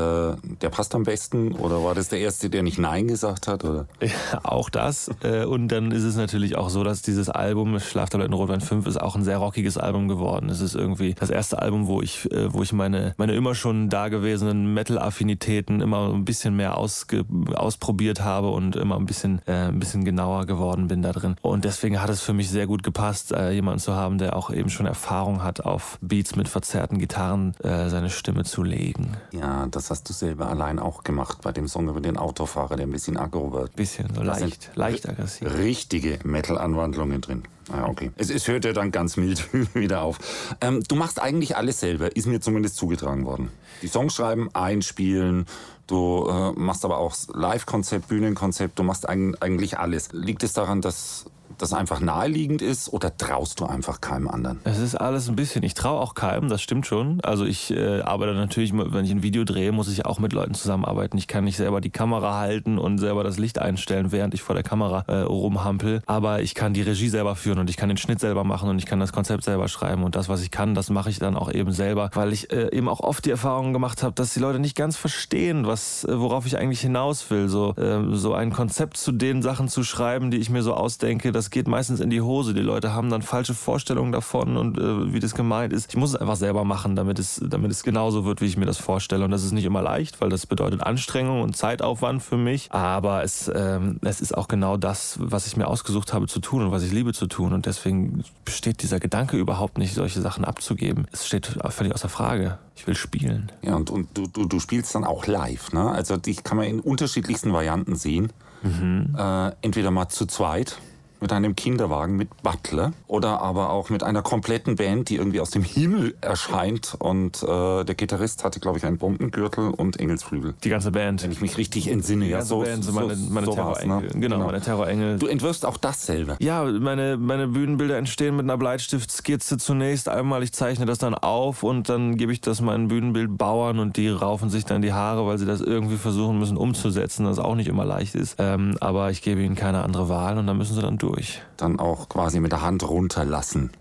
der 0.62 0.70
passt 0.70 0.96
am 0.96 1.04
besten 1.04 1.52
oder 1.54 1.84
war 1.84 1.96
das 1.96 2.10
der 2.10 2.20
Erste, 2.20 2.50
der 2.50 2.64
nicht 2.64 2.78
Nein 2.80 3.08
gesagt 3.08 3.48
hat? 3.48 3.64
Oder? 3.64 3.88
Ja, 4.02 4.40
auch 4.44 4.70
das. 4.70 5.10
äh, 5.24 5.46
und 5.46 5.68
dann 5.70 5.92
ist 5.92 6.04
es 6.04 6.16
natürlich 6.16 6.56
auch 6.58 6.70
so, 6.70 6.84
dass 6.84 7.02
dieses 7.02 7.30
Album 7.30 7.80
Schlaftabletten 7.80 8.34
Rotwein 8.34 8.62
5 8.62 8.88
ist 8.88 9.02
auch 9.02 9.16
ein 9.16 9.24
sehr 9.24 9.38
rockiges 9.38 9.78
Album 9.78 10.08
geworden. 10.08 10.50
Es 10.50 10.62
ist 10.62 10.76
irgendwie 10.76 11.14
das 11.16 11.30
erste 11.30 11.60
Album, 11.62 11.88
wo 11.88 12.02
ich, 12.02 12.32
äh, 12.32 12.54
wo 12.54 12.62
ich 12.64 12.72
meine, 12.74 13.14
meine 13.18 13.34
immer 13.34 13.56
schon 13.56 13.90
dagewesenen 13.90 14.74
Metal-Affinitäten 14.74 15.82
immer 15.82 16.14
ein 16.14 16.26
bisschen 16.26 16.56
mehr 16.56 16.78
ausprobiert 16.78 18.22
habe 18.24 18.50
und 18.50 18.76
immer 18.76 18.96
ein 18.96 19.06
bisschen 19.06 19.25
bisschen, 19.26 19.42
äh, 19.48 19.68
ein 19.68 19.80
bisschen 19.80 20.06
genauer 20.06 20.46
geworden 20.46 20.88
bin 20.88 21.02
da 21.02 21.12
drin. 21.12 21.36
Und 21.42 21.66
deswegen 21.66 22.02
hat 22.02 22.10
es 22.10 22.22
für 22.22 22.34
mich 22.34 22.50
sehr 22.50 22.68
gut 22.68 22.84
gepasst, 22.84 23.32
äh, 23.32 23.52
jemanden 23.52 23.80
zu 23.80 23.94
haben, 23.94 24.18
der 24.18 24.36
auch 24.36 24.50
eben 24.52 24.70
schon 24.70 24.86
Erfahrung 24.86 25.44
hat, 25.44 25.62
auf 25.62 25.98
Beats 26.02 26.36
mit 26.36 26.48
verzerrten 26.48 27.00
Gitarren 27.00 27.56
äh, 27.64 27.90
seine 27.90 28.10
Stimme 28.10 28.44
zu 28.44 28.64
legen. 28.64 29.18
Ja, 29.32 29.68
das 29.68 29.90
hast 29.90 30.10
du 30.10 30.14
selber 30.14 30.50
allein 30.50 30.80
auch 30.80 31.04
gemacht 31.04 31.40
bei 31.42 31.52
dem 31.52 31.68
Song 31.68 31.90
über 31.90 32.02
den 32.02 32.18
Autofahrer, 32.18 32.76
der 32.76 32.88
ein 32.88 32.92
bisschen 32.92 33.18
aggro 33.18 33.52
wird. 33.52 33.76
Bisschen, 33.76 34.14
so 34.14 34.22
leicht, 34.22 34.72
leicht 34.76 35.08
aggressiv. 35.08 35.58
Richtige 35.58 36.20
Metal-Anwandlungen 36.24 37.22
drin. 37.22 37.44
Ah, 37.72 37.88
okay. 37.88 38.12
Es, 38.16 38.30
es 38.30 38.48
hört 38.48 38.64
ja 38.66 38.74
dann 38.74 38.92
ganz 38.92 39.18
mild 39.18 39.48
wieder 39.74 40.02
auf. 40.02 40.20
Ähm, 40.62 40.84
du 40.88 40.96
machst 40.96 41.20
eigentlich 41.20 41.58
alles 41.58 41.80
selber, 41.80 42.16
ist 42.16 42.28
mir 42.28 42.40
zumindest 42.40 42.76
zugetragen 42.76 43.26
worden. 43.26 43.50
Die 43.82 43.88
Songs 43.88 44.14
schreiben, 44.14 44.50
einspielen, 44.54 45.48
du 45.88 46.28
äh, 46.28 46.52
machst 46.54 46.86
aber 46.86 46.98
auch 46.98 47.16
Live-Konzept, 47.34 48.08
Bühnenkonzept, 48.08 48.80
du 48.80 48.84
machst 48.84 49.08
eigentlich 49.08 49.78
alles. 49.78 50.10
Liegt 50.12 50.44
es 50.44 50.54
daran, 50.54 50.82
dass 50.82 51.26
das 51.58 51.74
einfach 51.74 52.00
naheliegend 52.00 52.62
ist 52.62 52.92
oder 52.92 53.16
traust 53.16 53.60
du 53.60 53.66
einfach 53.66 54.02
keinem 54.02 54.28
anderen? 54.28 54.60
Es 54.64 54.80
ist 54.80 54.96
alles 54.96 55.28
ein 55.30 55.36
bisschen. 55.36 55.64
Ich 55.64 55.74
traue 55.74 56.00
auch 56.00 56.16
keinem, 56.16 56.50
das 56.50 56.62
stimmt 56.62 56.86
schon. 56.86 57.22
Also 57.22 57.46
ich 57.46 57.72
äh, 57.72 58.02
arbeite 58.02 58.34
natürlich, 58.34 58.74
wenn 58.74 59.06
ich 59.06 59.12
ein 59.12 59.24
Video 59.24 59.44
drehe, 59.44 59.72
muss 59.72 59.88
ich 59.90 60.06
auch 60.06 60.20
mit 60.20 60.34
Leuten 60.34 60.54
zusammenarbeiten. 60.54 61.18
Ich 61.18 61.28
kann 61.28 61.44
nicht 61.44 61.58
selber 61.58 61.82
die 61.82 61.90
Kamera 61.90 62.40
halten 62.40 62.78
und 62.78 62.98
selber 62.98 63.24
das 63.24 63.38
Licht 63.38 63.60
einstellen, 63.60 64.12
während 64.12 64.34
ich 64.34 64.42
vor 64.42 64.56
der 64.56 64.64
Kamera 64.64 65.04
äh, 65.08 65.20
rumhampel. 65.22 66.02
Aber 66.06 66.42
ich 66.42 66.56
kann 66.56 66.74
die 66.74 66.82
Regie 66.82 67.10
selber 67.10 67.36
führen 67.36 67.60
und 67.60 67.70
ich 67.70 67.78
kann 67.78 67.90
den 67.90 67.98
Schnitt 67.98 68.20
selber 68.20 68.44
machen 68.44 68.70
und 68.70 68.80
ich 68.80 68.86
kann 68.86 69.00
das 69.00 69.14
Konzept 69.14 69.44
selber 69.44 69.68
schreiben. 69.68 70.04
Und 70.04 70.16
das, 70.16 70.30
was 70.30 70.42
ich 70.42 70.52
kann, 70.52 70.76
das 70.76 70.90
mache 70.90 71.10
ich 71.10 71.20
dann 71.20 71.36
auch 71.36 71.52
eben 71.52 71.72
selber, 71.72 72.10
weil 72.14 72.34
ich 72.34 72.52
äh, 72.52 72.76
eben 72.76 72.90
auch 72.90 73.00
oft 73.00 73.26
die 73.26 73.32
Erfahrung 73.32 73.74
gemacht 73.74 74.04
habe, 74.04 74.14
dass 74.16 74.34
die 74.34 74.40
Leute 74.40 74.60
nicht 74.60 74.76
ganz 74.76 74.98
verstehen, 74.98 75.68
was, 75.68 76.04
äh, 76.04 76.20
worauf 76.20 76.46
ich 76.46 76.58
eigentlich 76.58 76.82
hinaus 76.82 77.30
will. 77.30 77.48
So, 77.50 77.74
ähm, 77.78 78.16
so 78.16 78.34
ein 78.34 78.52
Konzept 78.52 78.98
zu 78.98 79.12
den 79.12 79.42
Sachen 79.42 79.68
zu 79.68 79.84
schreiben, 79.84 80.32
die 80.32 80.38
ich 80.38 80.50
mir 80.50 80.64
so 80.64 80.74
ausdenke, 80.74 81.32
das 81.32 81.45
das 81.46 81.52
geht 81.52 81.68
meistens 81.68 82.00
in 82.00 82.10
die 82.10 82.22
Hose. 82.22 82.56
Die 82.56 82.62
Leute 82.62 82.94
haben 82.94 83.12
dann 83.12 83.22
falsche 83.22 83.54
Vorstellungen 83.54 84.12
davon 84.12 84.58
und 84.58 84.80
äh, 84.80 85.14
wie 85.14 85.20
das 85.20 85.36
gemeint 85.36 85.74
ist. 85.74 85.92
Ich 85.92 85.96
muss 85.96 86.10
es 86.10 86.16
einfach 86.16 86.38
selber 86.38 86.64
machen, 86.64 86.96
damit 86.96 87.20
es, 87.20 87.40
damit 87.46 87.70
es 87.70 87.84
genauso 87.84 88.26
wird, 88.26 88.42
wie 88.42 88.46
ich 88.46 88.58
mir 88.58 88.66
das 88.66 88.80
vorstelle. 88.80 89.24
Und 89.24 89.30
das 89.30 89.44
ist 89.44 89.52
nicht 89.52 89.66
immer 89.66 89.84
leicht, 89.84 90.22
weil 90.22 90.30
das 90.30 90.48
bedeutet 90.48 90.82
Anstrengung 90.82 91.44
und 91.44 91.56
Zeitaufwand 91.56 92.24
für 92.24 92.38
mich. 92.38 92.72
Aber 92.72 93.24
es, 93.24 93.52
ähm, 93.54 94.00
es 94.02 94.22
ist 94.22 94.36
auch 94.36 94.48
genau 94.48 94.76
das, 94.76 95.20
was 95.22 95.46
ich 95.46 95.56
mir 95.56 95.68
ausgesucht 95.68 96.14
habe 96.14 96.26
zu 96.26 96.40
tun 96.40 96.64
und 96.64 96.72
was 96.72 96.82
ich 96.82 96.92
liebe 96.92 97.14
zu 97.14 97.28
tun. 97.28 97.54
Und 97.54 97.68
deswegen 97.68 98.24
besteht 98.44 98.82
dieser 98.82 99.00
Gedanke 99.00 99.38
überhaupt 99.38 99.78
nicht, 99.78 99.94
solche 99.94 100.22
Sachen 100.22 100.46
abzugeben. 100.46 101.06
Es 101.12 101.28
steht 101.28 101.60
völlig 101.70 101.94
außer 101.94 102.10
Frage. 102.10 102.58
Ich 102.76 102.88
will 102.88 102.96
spielen. 102.96 103.52
Ja, 103.62 103.76
und, 103.76 103.92
und 103.92 104.10
du, 104.18 104.26
du, 104.26 104.46
du 104.46 104.60
spielst 104.60 104.96
dann 104.96 105.04
auch 105.04 105.28
live, 105.28 105.74
ne? 105.74 105.92
Also 105.92 106.18
dich 106.18 106.44
kann 106.44 106.58
man 106.58 106.66
in 106.66 106.80
unterschiedlichsten 106.80 107.54
Varianten 107.54 107.96
sehen. 107.96 108.34
Mhm. 108.64 109.16
Äh, 109.16 109.52
entweder 109.62 109.92
mal 109.92 110.10
zu 110.10 110.26
zweit 110.26 110.78
mit 111.26 111.34
einem 111.34 111.56
Kinderwagen 111.56 112.18
mit 112.18 112.44
Butler 112.44 112.94
oder 113.08 113.42
aber 113.42 113.72
auch 113.72 113.90
mit 113.90 114.04
einer 114.04 114.22
kompletten 114.22 114.76
Band, 114.76 115.10
die 115.10 115.16
irgendwie 115.16 115.42
aus 115.42 115.50
dem 115.50 115.64
Himmel 115.64 116.14
erscheint 116.22 116.96
und 117.00 117.42
äh, 117.42 117.84
der 117.84 117.96
Gitarrist 117.96 118.44
hatte, 118.44 118.60
glaube 118.60 118.78
ich, 118.78 118.86
einen 118.86 119.00
Bombengürtel 119.00 119.72
und 119.72 120.00
Engelsflügel. 120.00 120.54
Die 120.64 120.70
ganze 120.70 120.92
Band. 120.92 121.24
Wenn 121.24 121.32
ich 121.32 121.42
mich 121.42 121.58
richtig 121.58 121.88
entsinne. 121.88 122.26
Die 122.26 122.30
ganze 122.30 122.54
ja, 122.54 122.60
so, 122.60 122.64
Band, 122.64 122.84
so 122.84 122.92
meine, 122.92 123.16
meine 123.16 123.46
so 123.48 123.54
Terrorengel. 123.54 124.02
Ne? 124.02 124.08
Genau, 124.10 124.36
genau, 124.36 124.46
meine 124.46 124.62
Terrorengel. 124.62 125.18
Du 125.18 125.26
entwirfst 125.26 125.66
auch 125.66 125.78
dasselbe. 125.78 126.38
Ja, 126.42 126.64
meine, 126.64 127.18
meine 127.18 127.48
Bühnenbilder 127.48 127.98
entstehen 127.98 128.36
mit 128.36 128.44
einer 128.44 128.60
Bleistiftskizze 128.60 129.58
zunächst 129.58 130.08
einmal. 130.08 130.44
Ich 130.44 130.54
zeichne 130.54 130.86
das 130.86 131.00
dann 131.00 131.16
auf 131.16 131.64
und 131.64 131.90
dann 131.90 132.18
gebe 132.18 132.34
ich 132.34 132.42
das 132.42 132.62
meinen 132.62 132.88
Bühnenbildbauern 132.88 133.80
und 133.80 133.98
die 133.98 134.10
raufen 134.10 134.52
sich 134.52 134.66
dann 134.66 134.84
die 134.84 134.94
Haare, 134.94 135.26
weil 135.26 135.40
sie 135.40 135.48
das 135.48 135.62
irgendwie 135.62 135.98
versuchen 135.98 136.38
müssen 136.38 136.56
umzusetzen, 136.56 137.26
was 137.26 137.40
auch 137.40 137.56
nicht 137.56 137.68
immer 137.68 137.84
leicht 137.84 138.14
ist. 138.14 138.36
Ähm, 138.38 138.78
aber 138.80 139.10
ich 139.10 139.24
gebe 139.24 139.42
ihnen 139.42 139.56
keine 139.56 139.82
andere 139.82 140.08
Wahl 140.08 140.38
und 140.38 140.46
dann 140.46 140.58
müssen 140.60 140.76
sie 140.76 140.82
dann 140.84 141.00
durch. 141.00 141.15
Dann 141.58 141.80
auch 141.80 142.10
quasi 142.10 142.40
mit 142.40 142.52
der 142.52 142.62
Hand 142.62 142.88
runterlassen. 142.88 143.72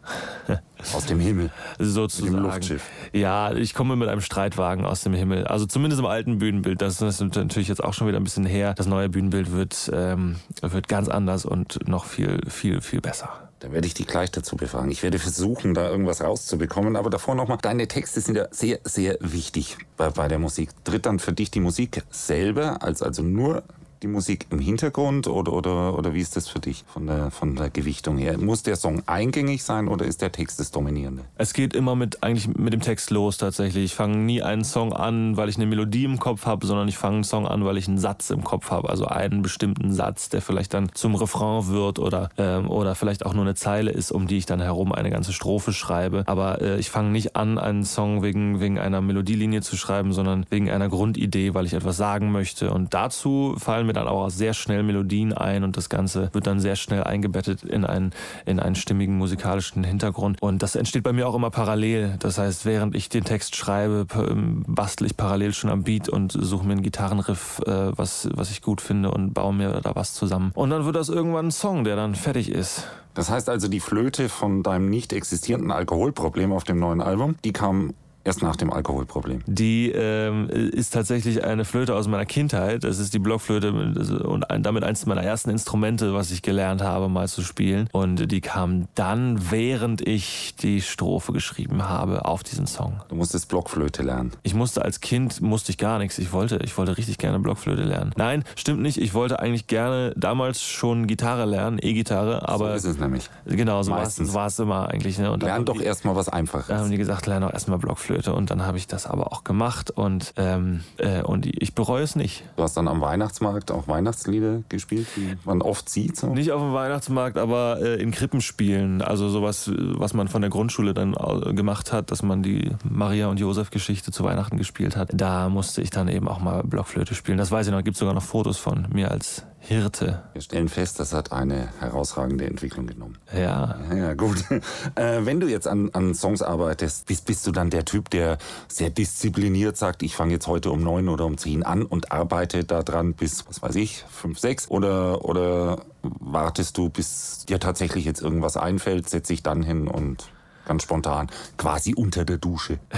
aus 0.93 1.07
dem 1.07 1.21
Himmel. 1.21 1.51
Sozusagen. 1.79 2.33
Mit 2.33 2.41
dem 2.41 2.45
Luftschiff. 2.45 2.83
Ja, 3.13 3.53
ich 3.53 3.75
komme 3.75 3.97
mit 3.97 4.09
einem 4.09 4.21
Streitwagen 4.21 4.85
aus 4.85 5.03
dem 5.03 5.15
Himmel. 5.15 5.47
Also 5.47 5.67
zumindest 5.67 6.01
im 6.01 6.07
alten 6.07 6.39
Bühnenbild. 6.39 6.83
Das 6.83 7.01
ist 7.01 7.21
natürlich 7.21 7.69
jetzt 7.69 7.83
auch 7.83 7.95
schon 7.95 8.09
wieder 8.09 8.19
ein 8.19 8.25
bisschen 8.25 8.45
her. 8.45 8.75
Das 8.75 8.87
neue 8.87 9.09
Bühnenbild 9.09 9.53
wird, 9.53 9.91
ähm, 9.93 10.37
wird 10.61 10.89
ganz 10.89 11.09
anders 11.09 11.45
und 11.45 11.89
noch 11.89 12.05
viel, 12.05 12.41
viel, 12.49 12.81
viel 12.81 13.01
besser 13.01 13.31
Da 13.61 13.73
werde 13.73 13.87
ich 13.87 13.95
dich 13.95 14.07
gleich 14.07 14.31
dazu 14.31 14.57
befragen. 14.57 14.91
Ich 14.91 15.03
werde 15.03 15.19
versuchen, 15.19 15.75
da 15.75 15.89
irgendwas 15.89 16.23
rauszubekommen. 16.23 16.97
Aber 16.97 17.11
davor 17.11 17.35
nochmal, 17.35 17.59
deine 17.61 17.89
Texte 17.89 18.21
sind 18.21 18.37
ja 18.37 18.47
sehr, 18.51 18.81
sehr 18.85 19.17
wichtig 19.21 19.79
bei, 19.97 20.11
bei 20.11 20.29
der 20.29 20.39
Musik. 20.39 20.71
Tritt 20.85 21.07
dann 21.07 21.19
für 21.19 21.33
dich 21.33 21.51
die 21.51 21.61
Musik 21.61 22.03
selber, 22.11 22.83
als 22.83 23.03
also 23.03 23.23
nur 23.23 23.63
die 24.05 24.09
Musik 24.09 24.47
im 24.51 24.59
Hintergrund 24.59 25.29
oder, 25.29 25.55
oder, 25.55 25.99
oder 25.99 26.13
wie 26.13 26.21
ist 26.21 26.37
das 26.37 26.47
für 26.47 26.59
dich 26.59 26.85
von 26.87 27.07
der, 27.07 27.31
von 27.31 27.57
der 27.57 27.71
Gewichtung 27.71 28.19
her? 28.19 28.37
Muss 28.37 28.63
der 28.63 28.77
Song 28.77 29.03
eingängig 29.07 29.65
sein 29.65 29.89
oder 29.89 30.05
ist 30.05 30.21
der 30.21 30.31
Text 30.31 30.61
das 30.61 30.71
Dominierende? 30.71 31.25
Es 31.37 31.55
geht 31.55 31.75
immer 31.75 31.97
mit, 31.97 32.23
eigentlich 32.23 32.49
mit 32.49 32.75
dem 32.75 32.83
Text 32.83 33.11
los 33.11 33.39
tatsächlich. 33.39 33.85
Ich 33.85 33.95
fange 33.95 34.19
nie 34.19 34.43
einen 34.43 34.65
Song 34.65 34.93
an, 34.93 35.39
weil 35.39 35.49
ich 35.49 35.57
eine 35.57 35.65
Melodie 35.65 36.05
im 36.05 36.19
Kopf 36.19 36.45
habe, 36.45 36.67
sondern 36.67 36.87
ich 36.87 36.99
fange 36.99 37.15
einen 37.15 37.25
Song 37.25 37.49
an, 37.49 37.65
weil 37.65 37.79
ich 37.79 37.89
einen 37.89 37.97
Satz 37.97 38.29
im 38.29 38.45
Kopf 38.45 38.71
habe. 38.71 38.91
Also 38.91 39.07
einen 39.07 39.41
bestimmten 39.41 39.95
Satz, 39.95 40.29
der 40.29 40.43
vielleicht 40.43 40.75
dann 40.75 40.91
zum 40.93 41.15
Refrain 41.15 41.69
wird 41.69 41.99
oder, 41.99 42.29
ähm, 42.37 42.69
oder 42.69 42.95
vielleicht 42.95 43.25
auch 43.25 43.33
nur 43.33 43.45
eine 43.45 43.55
Zeile 43.55 43.91
ist, 43.91 44.13
um 44.13 44.27
die 44.27 44.37
ich 44.37 44.45
dann 44.45 44.61
herum 44.61 44.93
eine 44.93 45.09
ganze 45.09 45.33
Strophe 45.33 45.73
schreibe. 45.73 46.25
Aber 46.27 46.61
äh, 46.61 46.79
ich 46.79 46.91
fange 46.91 47.09
nicht 47.09 47.37
an, 47.37 47.59
einen 47.59 47.85
Song 47.85 48.23
wegen, 48.23 48.61
wegen 48.61 48.79
einer 48.79 49.01
Melodielinie 49.01 49.63
zu 49.63 49.79
schreiben, 49.79 50.13
sondern 50.13 50.45
wegen 50.51 50.71
einer 50.71 50.91
Grundidee, 50.91 51.55
weil 51.55 51.65
ich 51.65 51.73
etwas 51.73 51.97
sagen 51.97 52.33
möchte. 52.33 52.71
Und 52.71 52.93
dazu 52.93 53.55
fallen 53.57 53.87
mir 53.87 53.94
dann 53.95 54.09
auch 54.09 54.29
sehr 54.31 54.55
schnell 54.55 54.83
Melodien 54.83 55.33
ein 55.33 55.65
und 55.65 55.77
das 55.77 55.89
Ganze 55.89 56.31
wird 56.33 56.47
dann 56.47 56.61
sehr 56.61 56.77
schnell 56.77 57.05
eingebettet 57.05 57.63
in 57.63 57.85
einen, 57.85 58.13
in 58.47 58.61
einen 58.61 58.75
stimmigen 58.75 59.17
musikalischen 59.17 59.85
Hintergrund. 59.85 60.41
Und 60.41 60.63
das 60.63 60.77
entsteht 60.77 61.03
bei 61.03 61.13
mir 61.13 61.29
auch 61.29 61.35
immer 61.35 61.51
parallel. 61.51 62.17
Das 62.19 62.39
heißt, 62.39 62.65
während 62.65 62.95
ich 62.95 63.09
den 63.09 63.25
Text 63.25 63.57
schreibe, 63.57 64.07
ähm, 64.15 64.65
bastel 64.67 65.07
ich 65.07 65.17
parallel 65.17 65.53
schon 65.53 65.71
am 65.71 65.83
Beat 65.85 66.09
und 66.09 66.33
suche 66.33 66.67
mir 66.67 66.73
einen 66.73 66.83
Gitarrenriff, 66.83 67.61
äh, 67.67 67.97
was, 67.97 68.29
was 68.33 68.51
ich 68.51 68.63
gut 68.63 68.81
finde 68.81 69.11
und 69.11 69.35
baue 69.35 69.55
mir 69.55 69.81
da 69.83 69.95
was 69.95 70.15
zusammen. 70.15 70.53
Und 70.55 70.71
dann 70.71 70.85
wird 70.85 70.97
das 70.97 71.09
irgendwann 71.09 71.47
ein 71.47 71.51
Song, 71.51 71.85
der 71.85 71.97
dann 71.97 72.15
fertig 72.15 72.51
ist. 72.51 72.87
Das 73.15 73.31
heißt 73.31 73.49
also, 73.49 73.69
die 73.69 73.81
Flöte 73.81 74.29
von 74.29 74.63
deinem 74.63 74.91
nicht 74.91 75.13
existierenden 75.13 75.71
Alkoholproblem 75.71 76.53
auf 76.53 76.65
dem 76.65 76.81
neuen 76.81 77.01
Album, 77.01 77.37
die 77.45 77.53
kam 77.53 77.95
Erst 78.25 78.43
nach 78.43 78.57
dem 78.57 78.73
Alkoholproblem. 78.73 79.43
Die 79.47 79.91
ähm, 79.91 80.49
ist 80.49 80.95
tatsächlich 80.95 81.45
eine 81.45 81.67
Flöte 81.67 81.95
aus 81.95 82.09
meiner 82.09 82.25
Kindheit. 82.25 82.83
Das 82.83 82.99
ist 82.99 83.13
die 83.13 83.19
Blockflöte 83.19 83.71
und 83.73 84.47
damit 84.61 84.83
eines 84.83 85.05
meiner 85.05 85.23
ersten 85.23 85.51
Instrumente, 85.51 86.15
was 86.15 86.31
ich 86.31 86.41
gelernt 86.41 86.83
habe, 86.83 87.11
mal 87.11 87.29
zu 87.29 87.43
spielen. 87.43 87.89
Und 87.93 88.33
die 88.33 88.41
kam 88.41 88.89
dann, 88.95 89.51
während 89.51 90.01
ich 90.01 90.55
die 90.57 90.81
Strophe 90.81 91.33
geschrieben 91.35 91.87
habe, 91.87 92.25
auf 92.25 92.43
diesen 92.43 92.67
Song. 92.67 93.03
Du 93.09 93.15
musstest 93.15 93.49
Blockflöte 93.51 94.03
lernen. 94.03 94.33
Ich 94.43 94.55
musste 94.55 94.83
als 94.83 95.01
Kind, 95.01 95.43
musste 95.43 95.71
ich 95.71 95.77
gar 95.77 95.99
nichts. 95.99 96.19
Ich 96.19 96.33
wollte, 96.33 96.61
ich 96.65 96.79
wollte 96.79 96.97
richtig 96.97 97.19
gerne 97.19 97.39
Blockflöte 97.41 97.83
lernen. 97.83 98.13
Nein, 98.17 98.45
stimmt 98.57 98.81
nicht. 98.81 98.97
Ich 98.97 99.13
wollte 99.13 99.39
eigentlich 99.39 99.67
gerne 99.67 100.15
damals 100.17 100.63
schon 100.63 101.07
Gitarre 101.07 101.45
lernen, 101.45 101.79
E-Gitarre. 101.79 102.49
Aber 102.49 102.71
so 102.79 102.89
ist 102.89 102.95
es 102.97 102.99
nämlich. 102.99 103.29
Genau, 103.45 103.83
so 103.83 103.93
war 103.93 104.47
es 104.47 104.59
immer 104.59 104.89
eigentlich. 104.89 105.19
Ne? 105.19 105.37
Lern 105.43 105.67
doch 105.67 105.79
erstmal 105.79 106.17
was 106.17 106.31
Einfaches. 106.31 106.69
Da 106.69 106.79
haben 106.79 106.91
die 106.91 106.97
gesagt, 106.97 107.27
lern 107.27 107.43
doch 107.43 107.53
erstmal 107.53 107.79
Blockflöte. 107.79 108.14
Blockflöte 108.15 108.35
und 108.35 108.51
dann 108.51 108.65
habe 108.65 108.79
ich 108.79 108.87
das 108.87 109.07
aber 109.07 109.33
auch 109.33 109.45
gemacht 109.45 109.91
und, 109.91 110.33
ähm, 110.37 110.81
äh, 110.99 111.23
und 111.23 111.47
ich 111.47 111.75
bereue 111.75 112.03
es 112.03 112.17
nicht. 112.17 112.45
Du 112.57 112.63
hast 112.63 112.77
dann 112.77 112.89
am 112.89 113.01
Weihnachtsmarkt 113.01 113.71
auch 113.71 113.89
Weihnachtslieder 113.89 114.63
gespielt, 114.69 115.07
die 115.17 115.37
man 115.45 115.63
oft 115.63 115.89
sieht? 115.89 116.17
So? 116.17 116.29
Nicht 116.29 116.53
auf 116.53 116.61
dem 116.61 116.73
Weihnachtsmarkt, 116.73 117.37
aber 117.37 117.79
äh, 117.81 118.01
in 118.01 118.11
Krippenspielen. 118.11 119.03
Also 119.03 119.29
sowas, 119.29 119.71
was 119.75 120.15
man 120.15 120.29
von 120.29 120.41
der 120.43 120.51
Grundschule 120.51 120.95
dann 120.95 121.15
gemacht 121.55 121.93
hat, 121.93 122.11
dass 122.11 122.23
man 122.23 122.43
die 122.43 122.71
Maria 122.89 123.29
und 123.29 123.41
Josef 123.41 123.71
Geschichte 123.71 124.13
zu 124.13 124.25
Weihnachten 124.25 124.57
gespielt 124.57 124.97
hat. 124.97 125.11
Da 125.13 125.49
musste 125.49 125.83
ich 125.83 125.91
dann 125.91 126.09
eben 126.09 126.29
auch 126.29 126.41
mal 126.41 126.63
Blockflöte 126.63 127.15
spielen. 127.15 127.39
Das 127.39 127.51
weiß 127.51 127.67
ich 127.67 127.73
noch, 127.73 127.83
gibt 127.83 127.97
sogar 127.97 128.15
noch 128.15 128.23
Fotos 128.23 128.59
von 128.59 128.87
mir 128.93 129.11
als 129.11 129.45
Hirte. 129.67 130.23
Wir 130.35 130.43
stellen 130.43 130.69
fest, 130.69 131.01
das 131.01 131.15
hat 131.15 131.33
eine 131.33 131.71
herausragende 131.81 132.45
Entwicklung 132.45 132.87
genommen. 132.87 133.17
Ja. 133.35 133.79
Ja, 133.95 134.15
gut. 134.15 134.45
Äh, 134.97 135.25
wenn 135.25 135.41
du 135.41 135.49
jetzt 135.49 135.67
an, 135.67 135.91
an 135.93 136.15
Songs 136.15 136.43
arbeitest, 136.43 137.07
bist, 137.07 137.25
bist 137.25 137.47
du 137.47 137.53
dann 137.53 137.71
der 137.71 137.85
Typ, 137.85 138.11
der 138.11 138.39
sehr 138.69 138.91
diszipliniert 138.91 139.77
sagt, 139.77 140.03
ich 140.03 140.15
fange 140.15 140.33
jetzt 140.33 140.47
heute 140.47 140.71
um 140.71 140.83
neun 140.83 141.09
oder 141.09 141.25
um 141.25 141.39
zehn 141.39 141.63
an 141.63 141.83
und 141.83 142.13
arbeite 142.13 142.65
daran 142.65 143.15
bis, 143.15 143.49
was 143.49 143.63
weiß 143.63 143.75
ich, 143.77 144.05
fünf, 144.09 144.39
sechs? 144.39 144.71
Oder, 144.71 145.25
oder 145.25 145.83
wartest 146.03 146.77
du, 146.79 146.91
bis 146.91 147.45
dir 147.49 147.59
tatsächlich 147.59 148.05
jetzt 148.05 148.21
irgendwas 148.21 148.57
einfällt, 148.57 149.09
setze 149.09 149.33
ich 149.33 149.43
dann 149.43 149.63
hin 149.63 149.89
und 149.89 150.29
ganz 150.65 150.83
spontan, 150.83 151.29
quasi 151.57 151.95
unter 151.95 152.25
der 152.25 152.39
Dusche. 152.39 152.79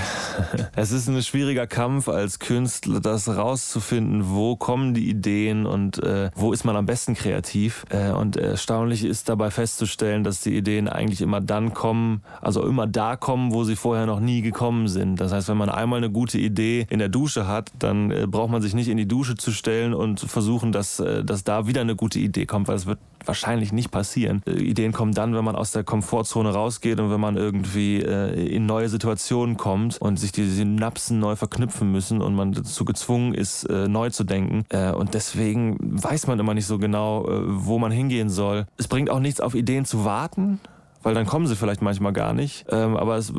Es 0.75 0.93
ist 0.93 1.09
ein 1.09 1.23
schwieriger 1.23 1.67
Kampf 1.67 2.09
als 2.09 2.39
Künstler, 2.39 3.01
das 3.01 3.29
rauszufinden, 3.29 4.31
wo 4.31 4.57
kommen 4.57 4.95
die 4.95 5.09
Ideen 5.09 5.67
und 5.67 6.03
äh, 6.03 6.31
wo 6.35 6.53
ist 6.53 6.65
man 6.65 6.77
am 6.77 6.87
besten 6.87 7.15
kreativ. 7.15 7.85
Äh, 7.89 8.11
und 8.11 8.37
erstaunlich 8.37 9.05
ist 9.05 9.29
dabei 9.29 9.51
festzustellen, 9.51 10.23
dass 10.23 10.41
die 10.41 10.57
Ideen 10.57 10.89
eigentlich 10.89 11.23
immer 11.23 11.41
dann 11.41 11.73
kommen, 11.73 12.23
also 12.41 12.67
immer 12.67 12.87
da 12.87 13.17
kommen, 13.17 13.53
wo 13.53 13.65
sie 13.65 13.77
vorher 13.77 14.07
noch 14.07 14.21
nie 14.21 14.43
gekommen 14.43 14.89
sind. 14.89 15.21
Das 15.21 15.33
heißt, 15.33 15.49
wenn 15.49 15.57
man 15.57 15.71
einmal 15.71 15.99
eine 15.99 16.11
gute 16.11 16.39
Idee 16.39 16.87
in 16.91 16.99
der 16.99 17.09
Dusche 17.09 17.47
hat, 17.47 17.73
dann 17.79 18.11
äh, 18.11 18.27
braucht 18.27 18.51
man 18.51 18.63
sich 18.63 18.75
nicht 18.75 18.89
in 18.89 18.97
die 18.97 19.09
Dusche 19.09 19.37
zu 19.37 19.51
stellen 19.51 19.95
und 19.95 20.21
versuchen, 20.21 20.73
dass, 20.73 21.01
äh, 21.01 21.25
dass 21.25 21.45
da 21.45 21.67
wieder 21.67 21.81
eine 21.81 21.97
gute 21.97 22.19
Idee 22.19 22.47
kommt, 22.47 22.69
weil 22.69 22.77
es 22.77 22.87
wird 22.87 22.99
wahrscheinlich 23.25 23.73
nicht 23.73 23.91
passieren. 23.91 24.43
Äh, 24.47 24.53
Ideen 24.53 24.93
kommen 24.93 25.13
dann, 25.13 25.35
wenn 25.35 25.45
man 25.45 25.57
aus 25.57 25.73
der 25.73 25.85
Komfortzone 25.85 26.51
rausgeht 26.51 27.01
und 27.01 27.11
wenn 27.11 27.21
man 27.21 27.37
irgendwie 27.37 27.56
äh, 27.65 28.47
in 28.47 28.67
neue 28.67 28.89
Situationen 28.89 29.57
kommt 29.57 29.99
und 30.01 30.19
sich 30.19 30.33
die 30.33 30.49
Synapsen 30.49 31.19
neu 31.19 31.37
verknüpfen 31.37 31.91
müssen 31.91 32.21
und 32.21 32.35
man 32.35 32.53
dazu 32.53 32.85
gezwungen 32.85 33.35
ist, 33.35 33.65
äh, 33.65 33.89
neu 33.89 34.11
zu 34.11 34.25
denken. 34.25 34.65
Äh, 34.69 34.93
und 34.93 35.15
deswegen 35.15 35.77
weiß 35.81 36.27
man 36.27 36.39
immer 36.39 36.55
nicht 36.55 36.67
so 36.67 36.79
genau, 36.79 37.27
äh, 37.29 37.43
wo 37.47 37.79
man 37.79 37.93
hingehen 37.93 38.29
soll. 38.29 38.67
Es 38.77 38.89
bringt 38.89 39.11
auch 39.11 39.21
nichts, 39.21 39.41
auf 39.41 39.55
Ideen 39.55 39.85
zu 39.85 40.05
warten 40.05 40.61
weil 41.03 41.15
dann 41.15 41.25
kommen 41.25 41.47
sie 41.47 41.55
vielleicht 41.55 41.83
manchmal 41.83 42.13
gar 42.13 42.33
nicht. 42.33 42.67
Ähm, 42.69 42.97
aber 42.97 43.17
es 43.17 43.33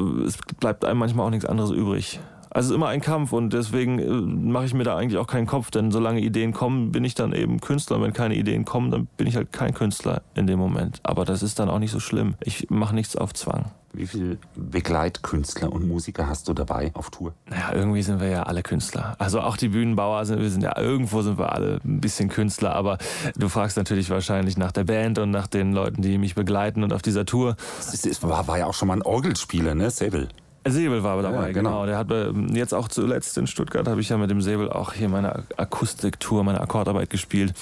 bleibt 0.58 0.86
einem 0.86 1.00
manchmal 1.00 1.26
auch 1.26 1.30
nichts 1.32 1.46
anderes 1.46 1.72
übrig. 1.72 2.22
Also 2.58 2.70
es 2.70 2.72
ist 2.72 2.76
immer 2.76 2.88
ein 2.88 3.02
Kampf 3.02 3.34
und 3.34 3.54
deswegen 3.54 4.00
äh, 4.00 4.10
mache 4.10 4.66
ich 4.66 4.74
mir 4.74 4.84
da 4.84 4.98
eigentlich 4.98 5.20
auch 5.20 5.28
keinen 5.28 5.46
Kopf, 5.46 5.70
denn 5.70 5.92
solange 5.92 6.22
Ideen 6.22 6.54
kommen, 6.54 6.92
bin 6.92 7.06
ich 7.06 7.14
dann 7.14 7.32
eben 7.32 7.62
Künstler. 7.62 7.98
Und 7.98 8.02
wenn 8.02 8.14
keine 8.14 8.34
Ideen 8.34 8.66
kommen, 8.66 8.90
dann 8.90 9.06
bin 9.16 9.28
ich 9.28 9.36
halt 9.36 9.54
kein 9.54 9.76
Künstler 9.76 10.24
in 10.34 10.48
dem 10.48 10.58
Moment. 10.58 11.00
Aber 11.04 11.24
das 11.24 11.44
ist 11.44 11.60
dann 11.60 11.70
auch 11.70 11.78
nicht 11.78 11.92
so 11.92 12.00
schlimm. 12.00 12.34
Ich 12.44 12.72
mache 12.72 12.96
nichts 12.96 13.16
auf 13.16 13.36
Zwang. 13.36 13.66
Wie 13.94 14.08
viele 14.08 14.40
Begleitkünstler 14.56 15.72
und 15.72 15.88
Musiker 15.88 16.28
hast 16.28 16.48
du 16.48 16.56
dabei 16.56 16.90
auf 16.96 17.12
Tour? 17.12 17.36
Naja, 17.48 17.74
irgendwie 17.74 18.02
sind 18.02 18.20
wir 18.20 18.30
ja 18.30 18.42
alle 18.42 18.64
Künstler. 18.64 19.16
Also 19.20 19.40
auch 19.42 19.56
die 19.56 19.68
Bühnenbauer 19.68 20.26
sind, 20.26 20.42
wir 20.42 20.50
sind 20.50 20.64
ja 20.64 20.80
irgendwo 20.80 21.22
sind 21.22 21.38
wir 21.38 21.54
alle 21.54 21.80
ein 21.86 22.02
bisschen 22.02 22.28
Künstler, 22.28 22.74
aber 22.74 22.98
du 23.38 23.50
fragst 23.50 23.78
natürlich 23.78 24.10
wahrscheinlich 24.10 24.58
nach 24.58 24.72
der 24.72 24.86
Band 24.86 25.20
und 25.20 25.30
nach 25.30 25.46
den 25.46 25.74
Leuten, 25.74 26.02
die 26.02 26.18
mich 26.18 26.34
begleiten 26.34 26.84
und 26.84 26.92
auf 26.92 27.04
dieser 27.04 27.26
Tour. 27.26 27.56
Es 27.80 28.24
war, 28.24 28.48
war 28.48 28.58
ja 28.58 28.66
auch 28.66 28.74
schon 28.74 28.88
mal 28.88 28.96
ein 28.96 29.04
Orgelspieler, 29.04 29.76
ne, 29.76 29.92
Sebel? 29.92 30.30
Säbel 30.72 31.04
war 31.04 31.22
dabei, 31.22 31.48
Ja, 31.48 31.52
genau. 31.54 31.70
genau. 31.70 31.86
Der 31.86 31.98
hat 31.98 32.12
äh, 32.12 32.32
jetzt 32.54 32.74
auch 32.74 32.88
zuletzt 32.88 33.38
in 33.38 33.48
Stuttgart 33.48 33.88
habe 33.88 34.02
ich 34.02 34.10
ja 34.10 34.18
mit 34.18 34.30
dem 34.30 34.42
Säbel 34.42 34.70
auch 34.72 34.94
hier 34.94 35.10
meine 35.10 35.44
Akustiktour, 35.58 36.44
meine 36.44 36.62
Akkordarbeit 36.62 37.10
gespielt. 37.10 37.54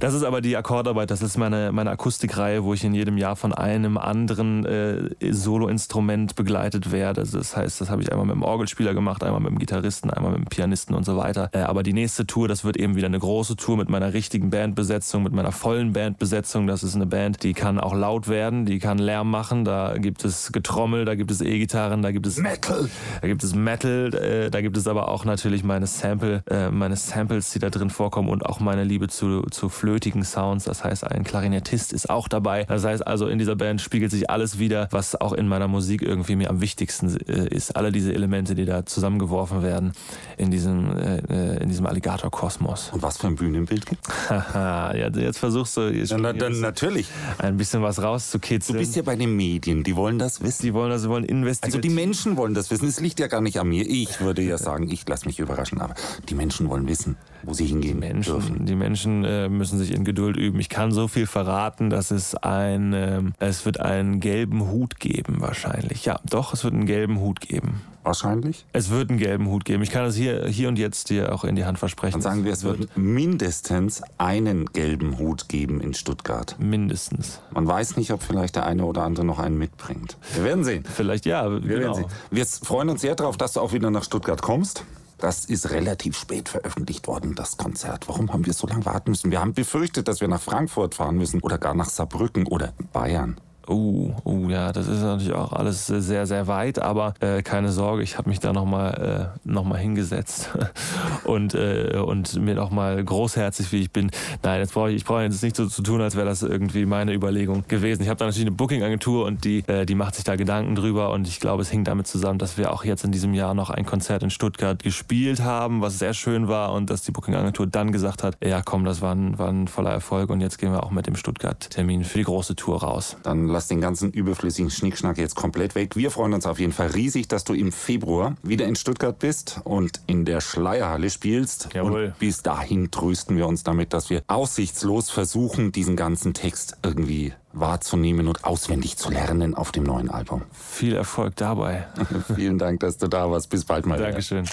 Das 0.00 0.14
ist 0.14 0.22
aber 0.24 0.40
die 0.40 0.56
Akkordarbeit, 0.56 1.10
das 1.10 1.22
ist 1.22 1.36
meine, 1.36 1.72
meine 1.72 1.90
Akustikreihe, 1.90 2.64
wo 2.64 2.74
ich 2.74 2.84
in 2.84 2.94
jedem 2.94 3.16
Jahr 3.18 3.36
von 3.36 3.52
einem 3.52 3.96
anderen 3.98 4.64
äh, 4.64 5.10
Soloinstrument 5.32 6.34
begleitet 6.36 6.92
werde. 6.92 7.22
Also 7.22 7.38
das 7.38 7.56
heißt, 7.56 7.80
das 7.80 7.90
habe 7.90 8.02
ich 8.02 8.12
einmal 8.12 8.26
mit 8.26 8.36
dem 8.36 8.42
Orgelspieler 8.42 8.94
gemacht, 8.94 9.22
einmal 9.24 9.40
mit 9.40 9.50
dem 9.50 9.58
Gitarristen, 9.58 10.10
einmal 10.10 10.32
mit 10.32 10.40
dem 10.40 10.46
Pianisten 10.46 10.94
und 10.94 11.04
so 11.04 11.16
weiter. 11.16 11.50
Äh, 11.52 11.60
aber 11.60 11.82
die 11.82 11.92
nächste 11.92 12.26
Tour, 12.26 12.48
das 12.48 12.64
wird 12.64 12.76
eben 12.76 12.96
wieder 12.96 13.06
eine 13.06 13.18
große 13.18 13.56
Tour 13.56 13.76
mit 13.76 13.88
meiner 13.88 14.12
richtigen 14.12 14.50
Bandbesetzung, 14.50 15.22
mit 15.22 15.32
meiner 15.32 15.52
vollen 15.52 15.92
Bandbesetzung. 15.92 16.66
Das 16.66 16.82
ist 16.82 16.94
eine 16.94 17.06
Band, 17.06 17.42
die 17.42 17.52
kann 17.52 17.80
auch 17.80 17.94
laut 17.94 18.28
werden, 18.28 18.64
die 18.66 18.78
kann 18.78 18.98
Lärm 18.98 19.30
machen. 19.30 19.64
Da 19.64 19.96
gibt 19.98 20.24
es 20.24 20.52
Getrommel, 20.52 21.04
da 21.04 21.14
gibt 21.14 21.30
es 21.30 21.40
E-Gitarren, 21.40 22.02
da 22.02 22.12
gibt 22.12 22.26
es 22.26 22.36
Metal! 22.50 22.90
da 23.20 23.28
gibt 23.28 23.44
es 23.44 23.54
Metal, 23.54 24.14
äh, 24.14 24.50
da 24.50 24.60
gibt 24.60 24.76
es 24.76 24.86
aber 24.86 25.08
auch 25.08 25.24
natürlich 25.24 25.64
meine 25.64 25.86
Sample, 25.86 26.42
äh, 26.50 26.70
meine 26.70 26.96
Samples, 26.96 27.50
die 27.50 27.58
da 27.58 27.70
drin 27.70 27.90
vorkommen 27.90 28.28
und 28.28 28.44
auch 28.46 28.60
meine 28.60 28.84
Liebe 28.84 29.08
zu, 29.08 29.42
zu 29.50 29.68
flötigen 29.68 30.24
Sounds. 30.24 30.64
Das 30.64 30.84
heißt, 30.84 31.04
ein 31.04 31.24
Klarinettist 31.24 31.92
ist 31.92 32.10
auch 32.10 32.28
dabei. 32.28 32.64
Das 32.64 32.84
heißt 32.84 33.06
also, 33.06 33.28
in 33.28 33.38
dieser 33.38 33.56
Band 33.56 33.80
spiegelt 33.80 34.10
sich 34.10 34.30
alles 34.30 34.58
wieder, 34.58 34.88
was 34.90 35.20
auch 35.20 35.32
in 35.32 35.48
meiner 35.48 35.68
Musik 35.68 36.02
irgendwie 36.02 36.36
mir 36.36 36.50
am 36.50 36.60
wichtigsten 36.60 37.16
äh, 37.28 37.48
ist. 37.48 37.76
Alle 37.76 37.92
diese 37.92 38.12
Elemente, 38.12 38.54
die 38.54 38.64
da 38.64 38.86
zusammengeworfen 38.86 39.62
werden 39.62 39.92
in 40.36 40.50
diesem, 40.50 40.96
äh, 40.96 41.56
in 41.58 41.68
diesem 41.68 41.86
Alligator-Kosmos. 41.86 42.90
Und 42.92 43.02
was 43.02 43.18
für 43.18 43.26
ein 43.26 43.36
Bühnenbild 43.36 43.86
gibt 43.86 44.06
Haha, 44.28 44.94
ja, 44.94 45.08
jetzt 45.08 45.38
versuchst 45.38 45.76
du 45.76 45.82
jetzt 45.82 46.10
ja, 46.10 46.18
na, 46.18 46.32
dann, 46.32 46.60
natürlich. 46.60 47.08
ein 47.38 47.56
bisschen 47.56 47.82
was 47.82 47.96
Du 47.96 48.02
rauszukitzeln. 48.02 48.78
bist 48.78 48.96
ja 48.96 49.02
bei 49.02 49.16
den 49.16 49.36
Medien, 49.36 49.82
die 49.82 49.96
wollen 49.96 50.18
das 50.18 50.42
wissen. 50.42 50.62
die 50.62 50.74
wollen 50.74 50.90
das, 50.90 51.02
sie 51.02 51.08
wollen 51.08 51.24
investieren. 51.24 51.68
Also 51.68 51.78
die 51.78 51.90
Menschen 51.90 52.29
wollen 52.36 52.54
das 52.54 52.70
wissen. 52.70 52.88
Es 52.88 53.00
liegt 53.00 53.20
ja 53.20 53.26
gar 53.26 53.40
nicht 53.40 53.58
an 53.58 53.68
mir. 53.68 53.86
Ich 53.86 54.20
würde 54.20 54.42
ja 54.42 54.58
sagen, 54.58 54.90
ich 54.90 55.08
lasse 55.08 55.26
mich 55.26 55.38
überraschen, 55.38 55.80
aber 55.80 55.94
die 56.28 56.34
Menschen 56.34 56.68
wollen 56.68 56.88
wissen. 56.88 57.16
Wo 57.42 57.52
sie 57.52 57.66
hingehen 57.66 57.98
Menschen, 57.98 58.32
dürfen. 58.32 58.66
Die 58.66 58.74
Menschen 58.74 59.24
äh, 59.24 59.48
müssen 59.48 59.78
sich 59.78 59.92
in 59.94 60.04
Geduld 60.04 60.36
üben. 60.36 60.58
Ich 60.60 60.68
kann 60.68 60.92
so 60.92 61.08
viel 61.08 61.26
verraten, 61.26 61.90
dass 61.90 62.10
es 62.10 62.34
ein, 62.34 62.92
ähm, 62.94 63.32
es 63.38 63.64
wird 63.64 63.80
einen 63.80 64.20
gelben 64.20 64.68
Hut 64.70 65.00
geben 65.00 65.36
wahrscheinlich. 65.40 66.04
Ja, 66.04 66.20
doch, 66.28 66.52
es 66.52 66.64
wird 66.64 66.74
einen 66.74 66.86
gelben 66.86 67.20
Hut 67.20 67.40
geben. 67.40 67.82
Wahrscheinlich. 68.02 68.64
Es 68.72 68.88
wird 68.88 69.10
einen 69.10 69.18
gelben 69.18 69.48
Hut 69.48 69.66
geben. 69.66 69.82
Ich 69.82 69.90
kann 69.90 70.04
das 70.04 70.14
hier, 70.16 70.46
hier 70.46 70.68
und 70.68 70.78
jetzt 70.78 71.10
dir 71.10 71.34
auch 71.34 71.44
in 71.44 71.54
die 71.54 71.66
Hand 71.66 71.78
versprechen. 71.78 72.14
Dann 72.14 72.22
sagen 72.22 72.44
wir, 72.44 72.52
es 72.52 72.64
wird 72.64 72.96
mindestens 72.96 74.02
einen 74.16 74.66
gelben 74.72 75.18
Hut 75.18 75.50
geben 75.50 75.82
in 75.82 75.92
Stuttgart. 75.92 76.56
mindestens. 76.58 77.40
Man 77.52 77.66
weiß 77.66 77.98
nicht, 77.98 78.10
ob 78.12 78.22
vielleicht 78.22 78.56
der 78.56 78.64
eine 78.64 78.86
oder 78.86 79.02
andere 79.02 79.26
noch 79.26 79.38
einen 79.38 79.58
mitbringt. 79.58 80.16
Wir 80.34 80.44
werden 80.44 80.64
sehen. 80.64 80.84
Vielleicht 80.84 81.26
ja, 81.26 81.50
Wir 81.50 81.60
genau. 81.60 81.80
werden 81.80 81.94
sehen. 81.94 82.06
Wir 82.30 82.46
freuen 82.46 82.88
uns 82.88 83.02
sehr 83.02 83.14
darauf, 83.16 83.36
dass 83.36 83.52
du 83.52 83.60
auch 83.60 83.74
wieder 83.74 83.90
nach 83.90 84.04
Stuttgart 84.04 84.40
kommst. 84.40 84.84
Das 85.20 85.44
ist 85.44 85.70
relativ 85.70 86.16
spät 86.16 86.48
veröffentlicht 86.48 87.06
worden, 87.06 87.34
das 87.34 87.58
Konzert. 87.58 88.08
Warum 88.08 88.32
haben 88.32 88.46
wir 88.46 88.54
so 88.54 88.66
lange 88.66 88.86
warten 88.86 89.10
müssen? 89.10 89.30
Wir 89.30 89.40
haben 89.40 89.52
befürchtet, 89.52 90.08
dass 90.08 90.22
wir 90.22 90.28
nach 90.28 90.40
Frankfurt 90.40 90.94
fahren 90.94 91.16
müssen 91.16 91.40
oder 91.40 91.58
gar 91.58 91.74
nach 91.74 91.90
Saarbrücken 91.90 92.46
oder 92.46 92.72
Bayern. 92.92 93.38
Uh, 93.70 94.12
uh, 94.24 94.48
ja, 94.50 94.72
das 94.72 94.88
ist 94.88 95.00
natürlich 95.00 95.32
auch 95.32 95.52
alles 95.52 95.86
sehr, 95.86 96.26
sehr 96.26 96.48
weit, 96.48 96.80
aber 96.80 97.14
äh, 97.20 97.40
keine 97.42 97.70
Sorge, 97.70 98.02
ich 98.02 98.18
habe 98.18 98.28
mich 98.28 98.40
da 98.40 98.52
nochmal 98.52 99.32
äh, 99.44 99.48
noch 99.48 99.76
hingesetzt 99.76 100.50
und, 101.24 101.54
äh, 101.54 101.98
und 102.04 102.34
mir 102.40 102.56
nochmal 102.56 103.02
großherzig, 103.04 103.70
wie 103.70 103.82
ich 103.82 103.92
bin. 103.92 104.10
Nein, 104.42 104.58
jetzt 104.58 104.74
brauche 104.74 104.90
ich, 104.90 104.96
ich 104.96 105.04
brauche 105.04 105.22
jetzt 105.22 105.40
nicht 105.44 105.54
so 105.54 105.66
zu 105.66 105.82
tun, 105.82 106.00
als 106.00 106.16
wäre 106.16 106.26
das 106.26 106.42
irgendwie 106.42 106.84
meine 106.84 107.14
Überlegung 107.14 107.62
gewesen. 107.68 108.02
Ich 108.02 108.08
habe 108.08 108.18
da 108.18 108.24
natürlich 108.24 108.46
eine 108.46 108.56
Booking-Agentur 108.56 109.24
und 109.24 109.44
die, 109.44 109.58
äh, 109.68 109.86
die 109.86 109.94
macht 109.94 110.16
sich 110.16 110.24
da 110.24 110.34
Gedanken 110.34 110.74
drüber 110.74 111.12
und 111.12 111.28
ich 111.28 111.38
glaube, 111.38 111.62
es 111.62 111.70
hing 111.70 111.84
damit 111.84 112.08
zusammen, 112.08 112.40
dass 112.40 112.58
wir 112.58 112.72
auch 112.72 112.84
jetzt 112.84 113.04
in 113.04 113.12
diesem 113.12 113.34
Jahr 113.34 113.54
noch 113.54 113.70
ein 113.70 113.86
Konzert 113.86 114.24
in 114.24 114.30
Stuttgart 114.30 114.82
gespielt 114.82 115.42
haben, 115.44 115.80
was 115.80 116.00
sehr 116.00 116.14
schön 116.14 116.48
war 116.48 116.72
und 116.72 116.90
dass 116.90 117.02
die 117.02 117.12
Booking-Agentur 117.12 117.68
dann 117.68 117.92
gesagt 117.92 118.24
hat, 118.24 118.36
ja 118.42 118.62
komm, 118.62 118.84
das 118.84 119.00
war 119.00 119.14
ein, 119.14 119.38
war 119.38 119.48
ein 119.48 119.68
voller 119.68 119.92
Erfolg 119.92 120.30
und 120.30 120.40
jetzt 120.40 120.58
gehen 120.58 120.72
wir 120.72 120.82
auch 120.82 120.90
mit 120.90 121.06
dem 121.06 121.14
Stuttgart-Termin 121.14 122.02
für 122.02 122.18
die 122.18 122.24
große 122.24 122.56
Tour 122.56 122.82
raus. 122.82 123.16
Dann 123.22 123.59
lass 123.60 123.68
den 123.68 123.82
ganzen 123.82 124.10
überflüssigen 124.10 124.70
Schnickschnack 124.70 125.18
jetzt 125.18 125.34
komplett 125.34 125.74
weg. 125.74 125.94
Wir 125.94 126.10
freuen 126.10 126.32
uns 126.32 126.46
auf 126.46 126.58
jeden 126.58 126.72
Fall 126.72 126.86
riesig, 126.86 127.28
dass 127.28 127.44
du 127.44 127.52
im 127.52 127.72
Februar 127.72 128.34
wieder 128.42 128.64
in 128.64 128.74
Stuttgart 128.74 129.18
bist 129.18 129.60
und 129.64 130.00
in 130.06 130.24
der 130.24 130.40
Schleierhalle 130.40 131.10
spielst. 131.10 131.68
Jawohl. 131.74 132.06
Und 132.06 132.18
bis 132.18 132.42
dahin 132.42 132.90
trösten 132.90 133.36
wir 133.36 133.46
uns 133.46 133.62
damit, 133.62 133.92
dass 133.92 134.08
wir 134.08 134.22
aussichtslos 134.28 135.10
versuchen, 135.10 135.72
diesen 135.72 135.94
ganzen 135.94 136.32
Text 136.32 136.78
irgendwie 136.82 137.34
wahrzunehmen 137.52 138.28
und 138.28 138.44
auswendig 138.44 138.96
zu 138.96 139.10
lernen 139.10 139.54
auf 139.54 139.72
dem 139.72 139.84
neuen 139.84 140.08
Album. 140.08 140.40
Viel 140.52 140.96
Erfolg 140.96 141.36
dabei. 141.36 141.86
Vielen 142.34 142.56
Dank, 142.56 142.80
dass 142.80 142.96
du 142.96 143.08
da 143.08 143.30
warst. 143.30 143.50
Bis 143.50 143.66
bald 143.66 143.84
mal. 143.84 143.98
wieder. 143.98 144.06
Dankeschön. 144.06 144.46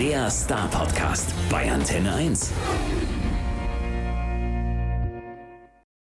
Der 0.00 0.28
Star 0.30 0.66
Podcast 0.66 1.32
bei 1.48 1.70
Antenne 1.70 2.12
1. 2.12 2.50